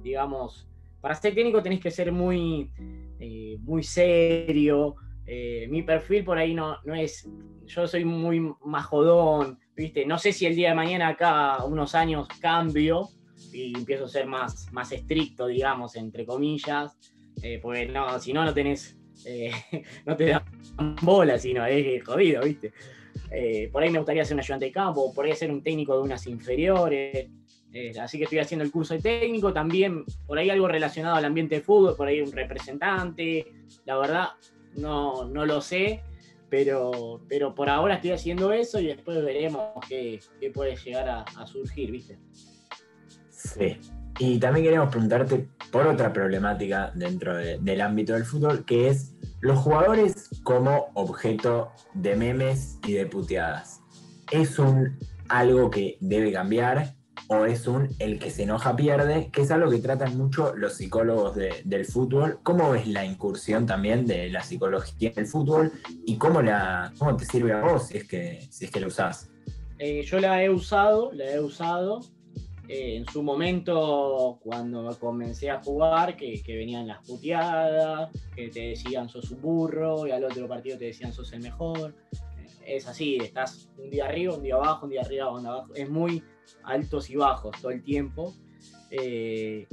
digamos, 0.01 0.69
para 1.01 1.15
ser 1.15 1.35
técnico 1.35 1.61
tenés 1.61 1.81
que 1.81 1.91
ser 1.91 2.13
muy, 2.13 2.71
eh, 3.19 3.57
muy 3.59 3.83
serio. 3.83 4.95
Eh, 5.25 5.67
mi 5.69 5.83
perfil 5.83 6.23
por 6.23 6.37
ahí 6.37 6.53
no, 6.53 6.77
no 6.85 6.95
es, 6.95 7.29
yo 7.65 7.87
soy 7.87 8.05
muy 8.05 8.39
majodón, 8.63 9.59
¿viste? 9.75 10.05
No 10.05 10.17
sé 10.17 10.31
si 10.31 10.45
el 10.45 10.55
día 10.55 10.69
de 10.69 10.75
mañana 10.75 11.09
acá, 11.09 11.65
unos 11.65 11.93
años, 11.93 12.27
cambio 12.39 13.09
y 13.51 13.75
empiezo 13.77 14.05
a 14.05 14.07
ser 14.07 14.27
más, 14.27 14.71
más 14.71 14.93
estricto, 14.93 15.47
digamos, 15.47 15.97
entre 15.97 16.25
comillas, 16.25 16.97
eh, 17.43 17.59
porque 17.61 17.85
no, 17.85 18.17
si 18.17 18.31
no, 18.31 18.45
no 18.45 18.53
tenés, 18.53 18.97
eh, 19.25 19.51
no 20.05 20.15
te 20.15 20.27
dan 20.27 20.43
bola, 21.01 21.37
sino 21.37 21.65
es 21.65 22.01
jodido, 22.05 22.43
¿viste? 22.43 22.71
Por 23.71 23.83
ahí 23.83 23.89
me 23.89 23.99
gustaría 23.99 24.23
ser 24.23 24.35
un 24.35 24.39
ayudante 24.39 24.65
de 24.65 24.71
campo, 24.71 25.13
por 25.13 25.25
ahí 25.25 25.35
ser 25.35 25.51
un 25.51 25.61
técnico 25.61 25.95
de 25.97 26.03
unas 26.03 26.27
inferiores. 26.27 27.29
Eh, 27.73 27.91
así 27.99 28.17
que 28.17 28.25
estoy 28.25 28.39
haciendo 28.39 28.65
el 28.65 28.71
curso 28.71 28.93
de 28.93 29.01
técnico, 29.01 29.53
también 29.53 30.03
por 30.27 30.37
ahí 30.37 30.49
algo 30.49 30.67
relacionado 30.67 31.15
al 31.15 31.25
ambiente 31.25 31.55
de 31.55 31.61
fútbol, 31.61 31.95
por 31.95 32.07
ahí 32.07 32.21
un 32.21 32.31
representante. 32.31 33.53
La 33.85 33.97
verdad, 33.97 34.27
no, 34.75 35.25
no 35.25 35.45
lo 35.45 35.61
sé, 35.61 36.01
pero, 36.49 37.21
pero 37.29 37.55
por 37.55 37.69
ahora 37.69 37.95
estoy 37.95 38.11
haciendo 38.11 38.51
eso 38.51 38.79
y 38.79 38.87
después 38.87 39.23
veremos 39.23 39.69
qué, 39.87 40.19
qué 40.39 40.51
puede 40.51 40.75
llegar 40.75 41.07
a, 41.07 41.21
a 41.21 41.47
surgir, 41.47 41.91
¿viste? 41.91 42.19
Sí. 43.29 43.77
Y 44.19 44.37
también 44.39 44.65
queremos 44.65 44.89
preguntarte 44.89 45.47
por 45.71 45.87
otra 45.87 46.11
problemática 46.11 46.91
dentro 46.93 47.35
de- 47.37 47.57
del 47.59 47.81
ámbito 47.81 48.13
del 48.13 48.25
fútbol, 48.25 48.65
que 48.65 48.89
es 48.89 49.15
los 49.39 49.57
jugadores 49.59 50.29
como 50.43 50.91
objeto 50.93 51.71
de 51.93 52.15
memes 52.17 52.77
y 52.85 52.93
de 52.93 53.05
puteadas. 53.05 53.81
¿Es 54.29 54.59
un 54.59 54.99
algo 55.29 55.71
que 55.71 55.97
debe 56.01 56.31
cambiar 56.33 56.93
o 57.27 57.45
es 57.45 57.67
un 57.67 57.89
el 57.99 58.19
que 58.19 58.29
se 58.29 58.43
enoja 58.43 58.75
pierde? 58.75 59.29
Que 59.31 59.41
es 59.41 59.51
algo 59.51 59.69
que 59.71 59.79
tratan 59.79 60.17
mucho 60.17 60.53
los 60.55 60.73
psicólogos 60.73 61.35
de- 61.35 61.61
del 61.65 61.85
fútbol. 61.85 62.39
¿Cómo 62.43 62.71
ves 62.71 62.87
la 62.87 63.05
incursión 63.05 63.65
también 63.65 64.05
de 64.05 64.29
la 64.29 64.43
psicología 64.43 65.11
en 65.15 65.19
el 65.19 65.27
fútbol 65.27 65.71
y 66.05 66.17
cómo, 66.17 66.41
te 67.17 67.25
sirve 67.25 67.53
a 67.53 67.61
vos 67.61 67.87
si 67.87 67.97
es 67.97 68.07
que, 68.07 68.47
si 68.49 68.65
es 68.65 68.71
que 68.71 68.79
la 68.79 68.87
usás? 68.87 69.29
Eh, 69.79 70.03
yo 70.03 70.19
la 70.19 70.43
he 70.43 70.49
usado, 70.49 71.11
la 71.13 71.25
he 71.31 71.39
usado. 71.39 72.01
eh, 72.67 72.95
en 72.95 73.05
su 73.05 73.21
momento, 73.21 74.39
cuando 74.43 74.97
comencé 74.97 75.49
a 75.49 75.61
jugar, 75.61 76.15
que, 76.15 76.41
que 76.41 76.55
venían 76.55 76.87
las 76.87 77.05
puteadas, 77.05 78.09
que 78.33 78.47
te 78.47 78.61
decían 78.69 79.09
sos 79.09 79.29
un 79.31 79.41
burro, 79.41 80.07
y 80.07 80.11
al 80.11 80.23
otro 80.23 80.47
partido 80.47 80.77
te 80.77 80.85
decían 80.85 81.11
sos 81.11 81.33
el 81.33 81.41
mejor. 81.41 81.93
Eh, 82.63 82.77
es 82.77 82.87
así, 82.87 83.17
estás 83.17 83.67
un 83.77 83.89
día 83.89 84.05
arriba, 84.05 84.35
un 84.35 84.43
día 84.43 84.55
abajo, 84.55 84.85
un 84.85 84.91
día 84.91 85.01
arriba, 85.01 85.31
un 85.33 85.41
día 85.41 85.51
abajo. 85.51 85.73
Es 85.75 85.89
muy 85.89 86.23
altos 86.63 87.09
y 87.09 87.15
bajos 87.15 87.55
todo 87.61 87.71
el 87.71 87.83
tiempo. 87.83 88.33
Eh, 88.89 89.67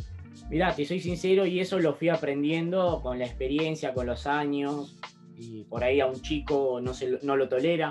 mirá, 0.51 0.75
te 0.75 0.85
soy 0.85 1.01
sincero, 1.01 1.45
y 1.47 1.61
eso 1.61 1.79
lo 1.79 1.95
fui 1.95 2.09
aprendiendo 2.09 3.01
con 3.03 3.19
la 3.19 3.27
experiencia, 3.27 3.93
con 3.95 4.07
los 4.07 4.27
años. 4.27 4.97
Y 5.37 5.65
por 5.65 5.85
ahí 5.85 6.01
a 6.01 6.07
un 6.07 6.21
chico 6.21 6.81
no, 6.81 6.93
se, 6.95 7.19
no 7.23 7.37
lo 7.37 7.49
tolera, 7.49 7.91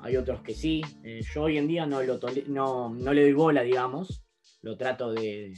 hay 0.00 0.16
otros 0.16 0.42
que 0.42 0.54
sí. 0.54 0.82
Eh, 1.02 1.20
yo 1.34 1.44
hoy 1.44 1.56
en 1.58 1.66
día 1.66 1.86
no, 1.86 2.02
lo 2.02 2.18
tole- 2.20 2.44
no, 2.46 2.90
no 2.94 3.12
le 3.12 3.22
doy 3.22 3.32
bola, 3.32 3.62
digamos. 3.62 4.22
Lo 4.62 4.76
trato 4.76 5.12
de, 5.12 5.54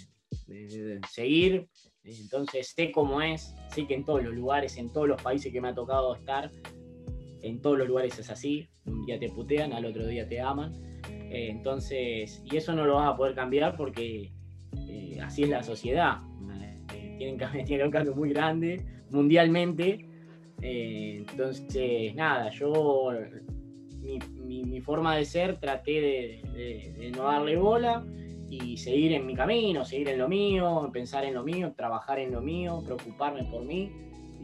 de- 0.47 0.67
de 0.69 1.01
seguir. 1.11 1.69
Entonces 2.05 2.73
sé 2.77 2.93
cómo 2.93 3.21
es. 3.23 3.55
Sé 3.75 3.87
que 3.89 3.95
en 3.95 4.05
todos 4.05 4.23
los 4.23 4.33
lugares, 4.35 4.77
en 4.77 4.93
todos 4.93 5.09
los 5.09 5.21
países 5.21 5.53
que 5.53 5.61
me 5.61 5.69
ha 5.69 5.75
tocado 5.75 6.15
estar, 6.15 6.51
en 7.43 7.61
todos 7.61 7.77
los 7.79 7.89
lugares 7.89 8.17
es 8.21 8.31
así. 8.31 8.69
Un 8.85 9.05
día 9.05 9.19
te 9.19 9.29
putean, 9.29 9.73
al 9.73 9.85
otro 9.85 10.07
día 10.07 10.29
te 10.29 10.41
aman. 10.41 10.73
Eh, 11.31 11.49
entonces, 11.51 12.43
y 12.45 12.57
eso 12.57 12.73
no 12.75 12.85
lo 12.87 12.97
vas 12.97 13.13
a 13.13 13.17
poder 13.17 13.35
cambiar 13.35 13.77
porque 13.77 14.33
eh, 14.89 15.19
así 15.23 15.43
es 15.45 15.49
la 15.49 15.63
sociedad. 15.63 16.19
Eh, 16.95 17.15
tienen, 17.19 17.39
que- 17.39 17.63
tiene 17.67 17.85
un 17.85 17.91
cambio 17.91 18.15
muy 18.15 18.31
grande 18.31 18.85
mundialmente. 19.11 20.09
Eh, 20.63 21.25
entonces, 21.29 22.15
nada, 22.15 22.51
yo 22.51 23.13
mi, 24.45 24.81
forma 24.81 25.17
de 25.17 25.25
ser 25.25 25.59
traté 25.59 26.01
de, 26.01 26.43
de- 26.55 26.93
de 26.97 27.11
no 27.11 27.25
darle 27.25 27.57
bola 27.57 28.05
y 28.49 28.77
seguir 28.77 29.13
en 29.13 29.27
mi 29.27 29.35
camino, 29.35 29.85
seguir 29.85 30.09
en 30.11 30.19
lo 30.19 30.29
mío, 30.29 30.89
pensar 30.93 31.25
en 31.25 31.35
lo 31.35 31.43
mío, 31.43 31.73
trabajar 31.77 32.21
en 32.21 32.31
lo 32.31 32.41
mío, 32.41 32.81
preocuparme 32.85 33.43
por 33.45 33.65
mí 33.65 33.91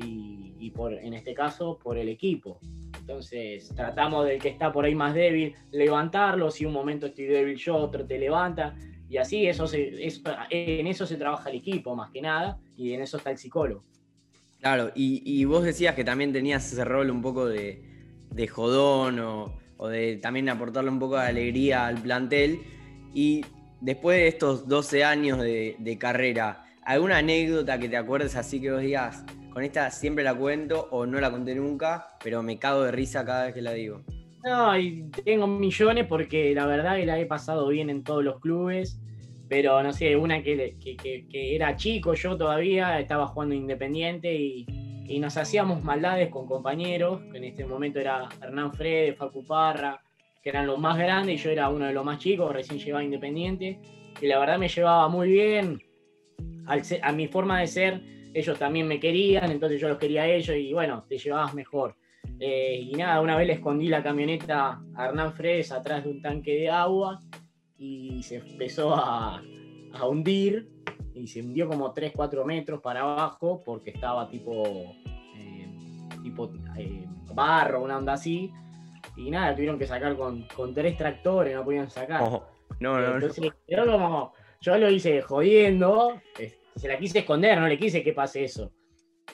y, 0.05 0.55
y 0.59 0.71
por, 0.73 0.93
en 0.95 1.15
este 1.15 1.33
caso, 1.35 1.79
por 1.81 1.97
el 1.97 2.09
equipo. 2.09 2.59
Entonces 3.03 3.69
tratamos 3.75 4.27
del 4.27 4.41
que 4.41 4.49
está 4.49 4.73
por 4.73 4.85
ahí 4.85 4.95
más 4.95 5.13
débil, 5.13 5.57
levantarlo, 5.73 6.53
si 6.53 6.65
un 6.65 6.73
momento 6.73 7.07
estoy 7.07 7.25
débil 7.25 7.57
yo, 7.57 7.75
otro 7.75 8.07
te 8.07 8.17
levanta, 8.17 8.77
y 9.09 9.17
así 9.17 9.45
eso 9.45 9.67
en 9.75 10.87
eso 10.87 11.05
se 11.05 11.17
trabaja 11.17 11.51
el 11.51 11.57
equipo 11.57 11.97
más 11.97 12.13
que 12.13 12.23
nada, 12.23 12.61
y 12.77 12.93
en 12.93 13.03
eso 13.03 13.17
está 13.17 13.33
el 13.33 13.39
psicólogo. 13.39 13.83
Claro, 14.61 14.93
y, 14.95 15.45
vos 15.47 15.65
decías 15.65 15.97
que 15.97 16.05
también 16.05 16.33
tenías 16.33 16.73
ese 16.73 16.85
rol 16.85 17.11
un 17.11 17.23
poco 17.23 17.47
de, 17.47 17.83
de 18.31 18.47
jodón 18.47 19.19
o, 19.19 19.59
o 19.79 19.89
de 19.89 20.19
también 20.19 20.49
aportarle 20.49 20.89
un 20.89 21.01
poco 21.01 21.17
de 21.17 21.27
alegría 21.27 21.89
al 21.89 22.01
plantel. 22.01 22.61
Y 23.13 23.45
después 23.81 24.19
de 24.19 24.29
estos 24.29 24.69
12 24.69 25.03
años 25.03 25.41
de, 25.41 25.75
de 25.81 25.99
carrera, 25.99 26.65
¿alguna 26.85 27.19
anécdota 27.19 27.81
que 27.81 27.89
te 27.89 27.97
acuerdes 27.97 28.37
así 28.37 28.61
que 28.61 28.71
vos 28.71 28.81
digas, 28.81 29.25
con 29.53 29.63
esta 29.63 29.91
siempre 29.91 30.25
la 30.25 30.35
cuento 30.35 30.89
o 30.91 31.07
no 31.07 31.21
la 31.21 31.31
conté 31.31 31.55
nunca, 31.55 32.09
pero 32.23 32.43
me 32.43 32.59
cago 32.59 32.83
de 32.83 32.93
risa 32.93 33.25
cada 33.25 33.45
vez 33.47 33.55
que 33.55 33.63
la 33.63 33.73
digo? 33.73 34.03
No, 34.45 34.77
y 34.77 35.09
tengo 35.25 35.47
millones 35.47 36.07
porque 36.09 36.55
la 36.55 36.67
verdad 36.67 36.97
que 36.97 37.07
la 37.07 37.19
he 37.19 37.27
pasado 37.27 37.69
bien 37.69 37.91
en 37.91 38.03
todos 38.03 38.25
los 38.25 38.41
clubes. 38.41 38.99
Pero 39.49 39.83
no 39.83 39.93
sé, 39.93 40.17
una 40.17 40.43
que, 40.43 40.77
que- 40.81 40.97
que- 41.29 41.55
era 41.55 41.77
chico 41.77 42.15
yo 42.15 42.39
todavía, 42.39 42.99
estaba 42.99 43.27
jugando 43.27 43.55
Independiente 43.55 44.35
y, 44.35 44.67
nos 45.21 45.37
hacíamos 45.37 45.85
maldades 45.85 46.31
con 46.31 46.47
compañeros, 46.47 47.21
que 47.31 47.37
en 47.37 47.45
este 47.45 47.67
momento 47.67 48.01
era 48.01 48.31
Hernán 48.41 48.73
Frede, 48.73 49.13
Facu 49.13 49.45
Parra, 49.45 50.01
que 50.43 50.49
eran 50.49 50.67
los 50.67 50.79
más 50.79 50.97
grandes 50.97 51.39
y 51.39 51.45
yo 51.45 51.51
era 51.51 51.69
uno 51.69 51.85
de 51.85 51.93
los 51.93 52.03
más 52.03 52.19
chicos, 52.19 52.51
recién 52.51 52.79
llegaba 52.79 53.05
Independiente. 53.05 53.79
Y 54.23 54.27
la 54.27 54.39
verdad 54.39 54.59
me 54.59 54.69
llevaba 54.69 55.07
muy 55.09 55.31
bien. 55.31 55.83
Al 56.65 56.83
a 57.03 57.13
mi 57.13 57.29
forma 57.29 57.61
de 57.61 57.67
ser, 57.67 58.01
ellos 58.35 58.59
también 58.59 58.87
me 58.89 58.99
querían, 58.99 59.51
entonces 59.51 59.81
yo 59.81 59.89
los 59.89 59.99
quería 59.99 60.23
a 60.23 60.29
ellos 60.29 60.57
y 60.57 60.73
bueno, 60.73 61.05
te 61.09 61.19
llevabas 61.19 61.55
mejor. 61.55 61.97
Eh, 62.39 62.81
y 62.81 62.93
nada, 62.93 63.21
una 63.21 63.37
vez 63.37 63.47
le 63.47 63.53
escondí 63.55 63.89
la 63.89 64.03
camioneta 64.03 64.81
a 64.95 65.07
Hernán 65.07 65.33
Fredes 65.35 65.73
atrás 65.73 66.05
de 66.05 66.11
un 66.11 66.23
tanque 66.23 66.53
de 66.53 66.71
agua 66.71 67.21
y 67.77 68.23
se 68.23 68.37
empezó 68.37 68.95
a, 68.95 69.43
a 69.93 70.07
hundir 70.07 70.69
y 71.15 71.27
se 71.27 71.41
hundió 71.41 71.69
como 71.69 71.93
3-4 71.93 72.45
metros 72.45 72.81
para 72.81 73.01
abajo 73.01 73.63
porque 73.65 73.91
estaba 73.91 74.29
tipo, 74.29 74.95
eh, 75.37 75.69
tipo 76.23 76.51
eh, 76.77 77.07
barro, 77.35 77.83
una 77.83 77.99
onda 77.99 78.15
así. 78.15 78.53
Y 79.17 79.31
nada, 79.31 79.55
tuvieron 79.55 79.79
que 79.79 79.87
sacar 79.87 80.17
con, 80.17 80.47
con 80.55 80.73
tres 80.73 80.97
tractores, 80.97 81.55
no 81.55 81.65
podían 81.65 81.91
sacar. 81.91 82.23
Oh, 82.23 82.47
no, 82.81 82.99
no, 82.99 83.09
no. 83.09 83.15
Entonces, 83.15 83.53
quedó 83.67 83.93
como, 83.93 84.33
yo 84.61 84.79
lo 84.79 84.91
hice 84.91 85.21
jodiendo, 85.21 86.21
eh, 86.39 86.59
se 86.77 86.89
la 86.89 86.99
quise 86.99 87.21
esconder, 87.21 87.59
no 87.59 87.69
le 87.69 87.79
quise 87.79 88.03
que 88.03 88.13
pase 88.13 88.45
eso. 88.45 88.73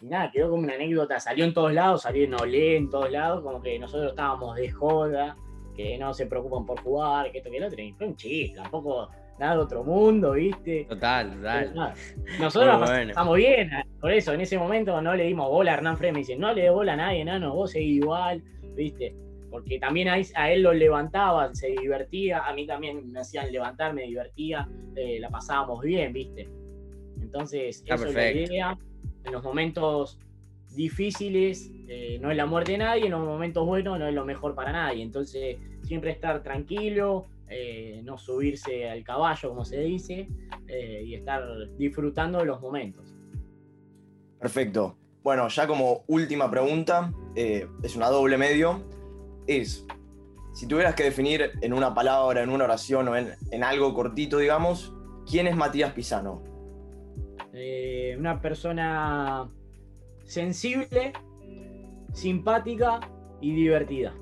Y 0.00 0.06
nada, 0.06 0.30
quedó 0.30 0.50
como 0.50 0.62
una 0.62 0.74
anécdota, 0.74 1.18
salió 1.18 1.44
en 1.44 1.54
todos 1.54 1.72
lados, 1.72 2.02
salió 2.02 2.24
en 2.24 2.34
Olé 2.34 2.76
en 2.76 2.90
todos 2.90 3.10
lados, 3.10 3.42
como 3.42 3.60
que 3.60 3.78
nosotros 3.78 4.10
estábamos 4.10 4.56
de 4.56 4.70
joda, 4.70 5.36
que 5.74 5.96
no 5.98 6.12
se 6.12 6.26
preocupan 6.26 6.66
por 6.66 6.80
jugar, 6.80 7.30
que 7.30 7.38
esto 7.38 7.50
que 7.50 7.60
lo 7.60 7.66
otro, 7.66 7.80
y 7.80 7.92
fue 7.92 8.08
un 8.08 8.16
chiste, 8.16 8.56
tampoco 8.60 9.08
nada 9.38 9.54
de 9.54 9.60
otro 9.60 9.84
mundo, 9.84 10.32
¿viste? 10.32 10.86
Total, 10.88 11.32
total. 11.32 11.94
Nosotros 12.40 12.80
bueno. 12.80 13.08
pasamos 13.14 13.36
bien, 13.36 13.70
por 14.00 14.12
eso 14.12 14.32
en 14.32 14.40
ese 14.40 14.58
momento 14.58 15.00
no 15.00 15.14
le 15.14 15.24
dimos 15.24 15.48
bola 15.48 15.72
a 15.72 15.74
Hernán 15.74 15.96
Fred, 15.96 16.12
me 16.12 16.18
dice, 16.18 16.36
no 16.36 16.52
le 16.52 16.62
dé 16.62 16.70
bola 16.70 16.94
a 16.94 16.96
nadie, 16.96 17.24
nano, 17.24 17.54
vos 17.54 17.70
seguís 17.70 18.02
igual, 18.02 18.42
¿viste? 18.74 19.14
Porque 19.50 19.78
también 19.78 20.08
a, 20.08 20.16
a 20.34 20.50
él 20.50 20.62
lo 20.62 20.72
levantaban, 20.72 21.54
se 21.54 21.68
divertía, 21.68 22.40
a 22.40 22.52
mí 22.52 22.66
también 22.66 23.10
me 23.10 23.20
hacían 23.20 23.50
levantar, 23.50 23.94
me 23.94 24.02
divertía, 24.02 24.68
eh, 24.94 25.18
la 25.20 25.30
pasábamos 25.30 25.80
bien, 25.82 26.12
¿viste? 26.12 26.48
Entonces, 27.28 27.80
Está 27.80 27.96
eso 27.96 28.06
es 28.06 28.14
la 28.14 28.32
idea. 28.32 28.78
En 29.24 29.32
los 29.32 29.42
momentos 29.44 30.18
difíciles 30.74 31.70
eh, 31.88 32.18
no 32.20 32.30
es 32.30 32.36
la 32.36 32.46
muerte 32.46 32.72
de 32.72 32.78
nadie, 32.78 33.04
en 33.04 33.10
los 33.10 33.20
momentos 33.20 33.66
buenos 33.66 33.98
no 33.98 34.06
es 34.06 34.14
lo 34.14 34.24
mejor 34.24 34.54
para 34.54 34.72
nadie. 34.72 35.02
Entonces, 35.02 35.58
siempre 35.82 36.10
estar 36.10 36.42
tranquilo, 36.42 37.26
eh, 37.48 38.00
no 38.02 38.16
subirse 38.16 38.88
al 38.88 39.04
caballo, 39.04 39.50
como 39.50 39.66
se 39.66 39.80
dice, 39.80 40.28
eh, 40.66 41.02
y 41.04 41.14
estar 41.14 41.42
disfrutando 41.76 42.38
de 42.38 42.46
los 42.46 42.62
momentos. 42.62 43.14
Perfecto. 44.40 44.96
Bueno, 45.22 45.48
ya 45.48 45.66
como 45.66 46.04
última 46.06 46.50
pregunta, 46.50 47.12
es 47.34 47.94
una 47.94 48.08
doble 48.08 48.38
medio, 48.38 48.82
es, 49.46 49.86
si 50.54 50.66
tuvieras 50.66 50.94
que 50.94 51.04
definir 51.04 51.52
en 51.60 51.74
una 51.74 51.92
palabra, 51.92 52.42
en 52.42 52.48
una 52.48 52.64
oración 52.64 53.08
o 53.08 53.16
en, 53.16 53.34
en 53.50 53.62
algo 53.62 53.92
cortito, 53.92 54.38
digamos, 54.38 54.94
¿quién 55.28 55.46
es 55.46 55.54
Matías 55.54 55.92
Pisano? 55.92 56.42
Eh, 57.60 58.14
una 58.18 58.40
persona 58.40 59.48
sensible, 60.24 61.12
simpática 62.12 63.00
y 63.40 63.52
divertida. 63.52 64.14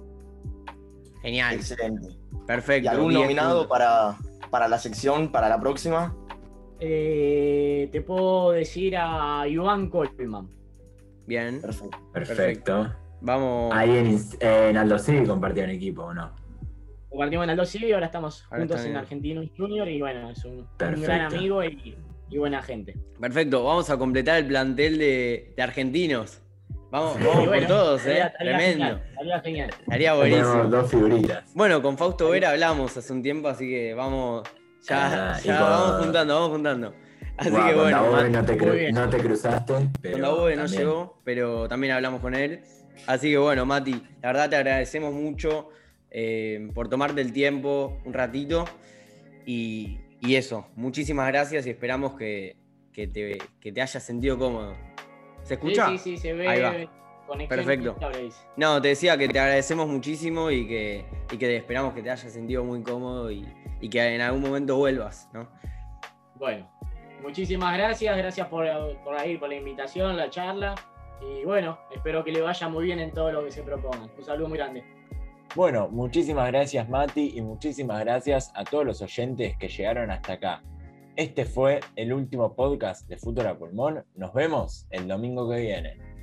Genial. 1.21 1.55
Excelente. 1.57 2.17
Perfecto. 2.47 2.85
¿Y 2.87 2.89
algún 2.89 3.11
10 3.11 3.23
nominado 3.23 3.69
para, 3.69 4.17
para 4.51 4.69
la 4.69 4.79
sección, 4.79 5.31
para 5.33 5.49
la 5.51 5.61
próxima? 5.61 6.17
Eh, 6.81 7.89
te 7.93 8.01
puedo 8.01 8.53
decir 8.53 8.97
a 8.97 9.47
Iván 9.49 9.91
Colman. 9.91 10.49
Bien. 11.27 11.61
Perfecto. 11.61 11.99
Perfecto. 12.13 12.95
Vamos. 13.21 13.73
Ahí 13.75 13.97
en, 13.97 14.13
Ins- 14.13 14.37
en 14.41 14.77
Aldo 14.77 14.99
Civi 14.99 15.27
compartieron 15.27 15.71
equipo, 15.73 16.05
¿o 16.05 16.15
no? 16.15 16.31
Compartimos 17.11 17.45
en 17.45 17.51
Aldo 17.51 17.65
Civi, 17.65 17.93
ahora 17.93 18.07
estamos 18.07 18.45
Ahora 18.45 18.59
juntos 18.59 18.85
en 18.85 18.91
en- 18.93 18.97
Argentinos 18.99 19.47
Junior 19.57 19.89
y 19.89 20.01
bueno, 20.01 20.31
es 20.31 20.45
un, 20.45 20.59
un 20.59 20.67
gran 21.03 21.33
amigo 21.35 21.65
y, 21.65 21.97
y 22.31 22.39
buena 22.39 22.63
gente. 22.63 22.97
Perfecto. 23.21 23.65
Vamos 23.65 23.89
a 23.91 23.97
completar 23.99 24.39
el 24.39 24.47
plantel 24.47 24.99
de, 24.99 25.53
de 25.57 25.63
argentinos. 25.63 26.41
Vamos, 26.91 27.15
vamos 27.19 27.35
Y 27.35 27.39
por 27.39 27.49
bueno, 27.49 27.67
todos, 27.67 28.07
¿eh? 28.07 28.13
estaría- 28.21 28.33
Tremendo. 28.39 28.85
genial, 28.85 29.03
estaría 29.11 29.41
genial. 29.41 29.71
Estaría 29.81 30.13
Tenemos 30.23 30.47
buenísimo. 30.55 30.65
dos 30.77 30.91
figuritas. 30.91 31.55
Bueno, 31.55 31.83
con 31.83 31.99
Fausto 31.99 32.31
Vera 32.31 32.51
hablamos 32.51 32.97
hace 32.97 33.13
un 33.13 33.23
tiempo, 33.23 33.49
así 33.49 33.69
que 33.69 33.93
vamos. 33.95 34.49
Ya, 34.89 35.33
Ah, 35.35 35.41
ya 35.43 35.59
con- 35.59 35.69
vamos 35.71 36.05
juntando, 36.05 36.35
vamos 36.35 36.51
juntando. 36.51 36.95
Así 37.37 37.51
que 37.51 37.57
con 37.57 37.75
bueno, 37.77 38.11
Mat- 38.13 38.29
no, 38.31 38.45
te 38.45 38.57
cru- 38.59 38.93
no 38.93 39.11
te 39.11 39.19
cruzaste, 39.19 39.75
pero 40.01 40.13
Con 40.15 40.23
Dabobe 40.23 40.57
no 40.57 40.67
llegó, 40.67 41.21
pero 41.25 41.69
también 41.69 41.93
hablamos 41.93 42.21
con 42.21 42.35
él. 42.35 42.61
Así 43.07 43.31
que 43.31 43.37
bueno, 43.37 43.67
Mati, 43.67 43.93
la 44.23 44.29
verdad 44.29 44.49
te 44.49 44.57
agradecemos 44.57 45.13
mucho 45.13 45.69
eh, 46.11 46.71
por 46.73 46.89
tomarte 46.89 47.21
el 47.21 47.33
tiempo 47.33 47.99
un 48.07 48.15
ratito. 48.15 48.65
Y, 49.45 49.99
y 50.21 50.37
eso, 50.37 50.67
muchísimas 50.75 51.29
gracias 51.29 51.67
y 51.67 51.71
esperamos 51.71 52.15
que, 52.15 52.57
que 52.93 53.07
te, 53.07 53.39
que 53.61 53.73
te 53.73 53.83
hayas 53.83 54.03
sentido 54.03 54.39
cómodo. 54.39 54.75
¿Se 55.43 55.55
escucha? 55.55 55.89
Sí, 55.89 55.99
sí, 55.99 56.17
sí, 56.17 56.17
se 56.17 56.33
ve. 56.33 56.49
Ahí 56.49 56.61
va. 56.61 56.75
Perfecto. 57.49 57.97
No, 58.57 58.81
te 58.81 58.89
decía 58.89 59.19
que 59.19 59.29
te 59.29 59.39
agradecemos 59.39 59.89
muchísimo 59.89 60.51
y 60.51 60.67
que, 60.67 61.05
y 61.31 61.37
que 61.37 61.57
esperamos 61.57 61.93
que 61.93 62.03
te 62.03 62.11
hayas 62.11 62.33
sentido 62.33 62.65
muy 62.65 62.83
cómodo 62.83 63.31
y, 63.31 63.45
y 63.81 63.89
que 63.89 64.15
en 64.15 64.21
algún 64.21 64.43
momento 64.43 64.77
vuelvas, 64.77 65.29
¿no? 65.33 65.49
Bueno, 66.37 66.71
muchísimas 67.23 67.77
gracias, 67.77 68.17
gracias 68.17 68.47
por, 68.49 68.67
por 69.03 69.19
ahí, 69.19 69.37
por 69.39 69.49
la 69.49 69.57
invitación, 69.57 70.17
la 70.17 70.31
charla. 70.31 70.75
Y 71.21 71.45
bueno, 71.45 71.79
espero 71.93 72.23
que 72.23 72.31
le 72.31 72.43
vaya 72.43 72.69
muy 72.69 72.85
bien 72.85 73.01
en 73.01 73.11
todo 73.11 73.33
lo 73.33 73.45
que 73.45 73.51
se 73.51 73.63
propongan. 73.63 74.11
Un 74.17 74.25
saludo 74.25 74.49
muy 74.49 74.59
grande. 74.59 74.85
Bueno, 75.57 75.89
muchísimas 75.89 76.49
gracias 76.49 76.87
Mati 76.87 77.33
y 77.35 77.41
muchísimas 77.41 78.01
gracias 78.01 78.53
a 78.55 78.63
todos 78.63 78.85
los 78.85 79.01
oyentes 79.01 79.57
que 79.57 79.69
llegaron 79.69 80.11
hasta 80.11 80.35
acá. 80.35 80.63
Este 81.17 81.47
fue 81.47 81.81
el 81.97 82.13
último 82.13 82.55
podcast 82.55 83.09
de 83.09 83.17
Futuro 83.17 83.49
a 83.49 83.59
Pulmón. 83.59 84.05
Nos 84.17 84.35
vemos 84.35 84.87
el 84.91 85.09
domingo 85.09 85.49
que 85.49 85.61
viene. 85.61 86.16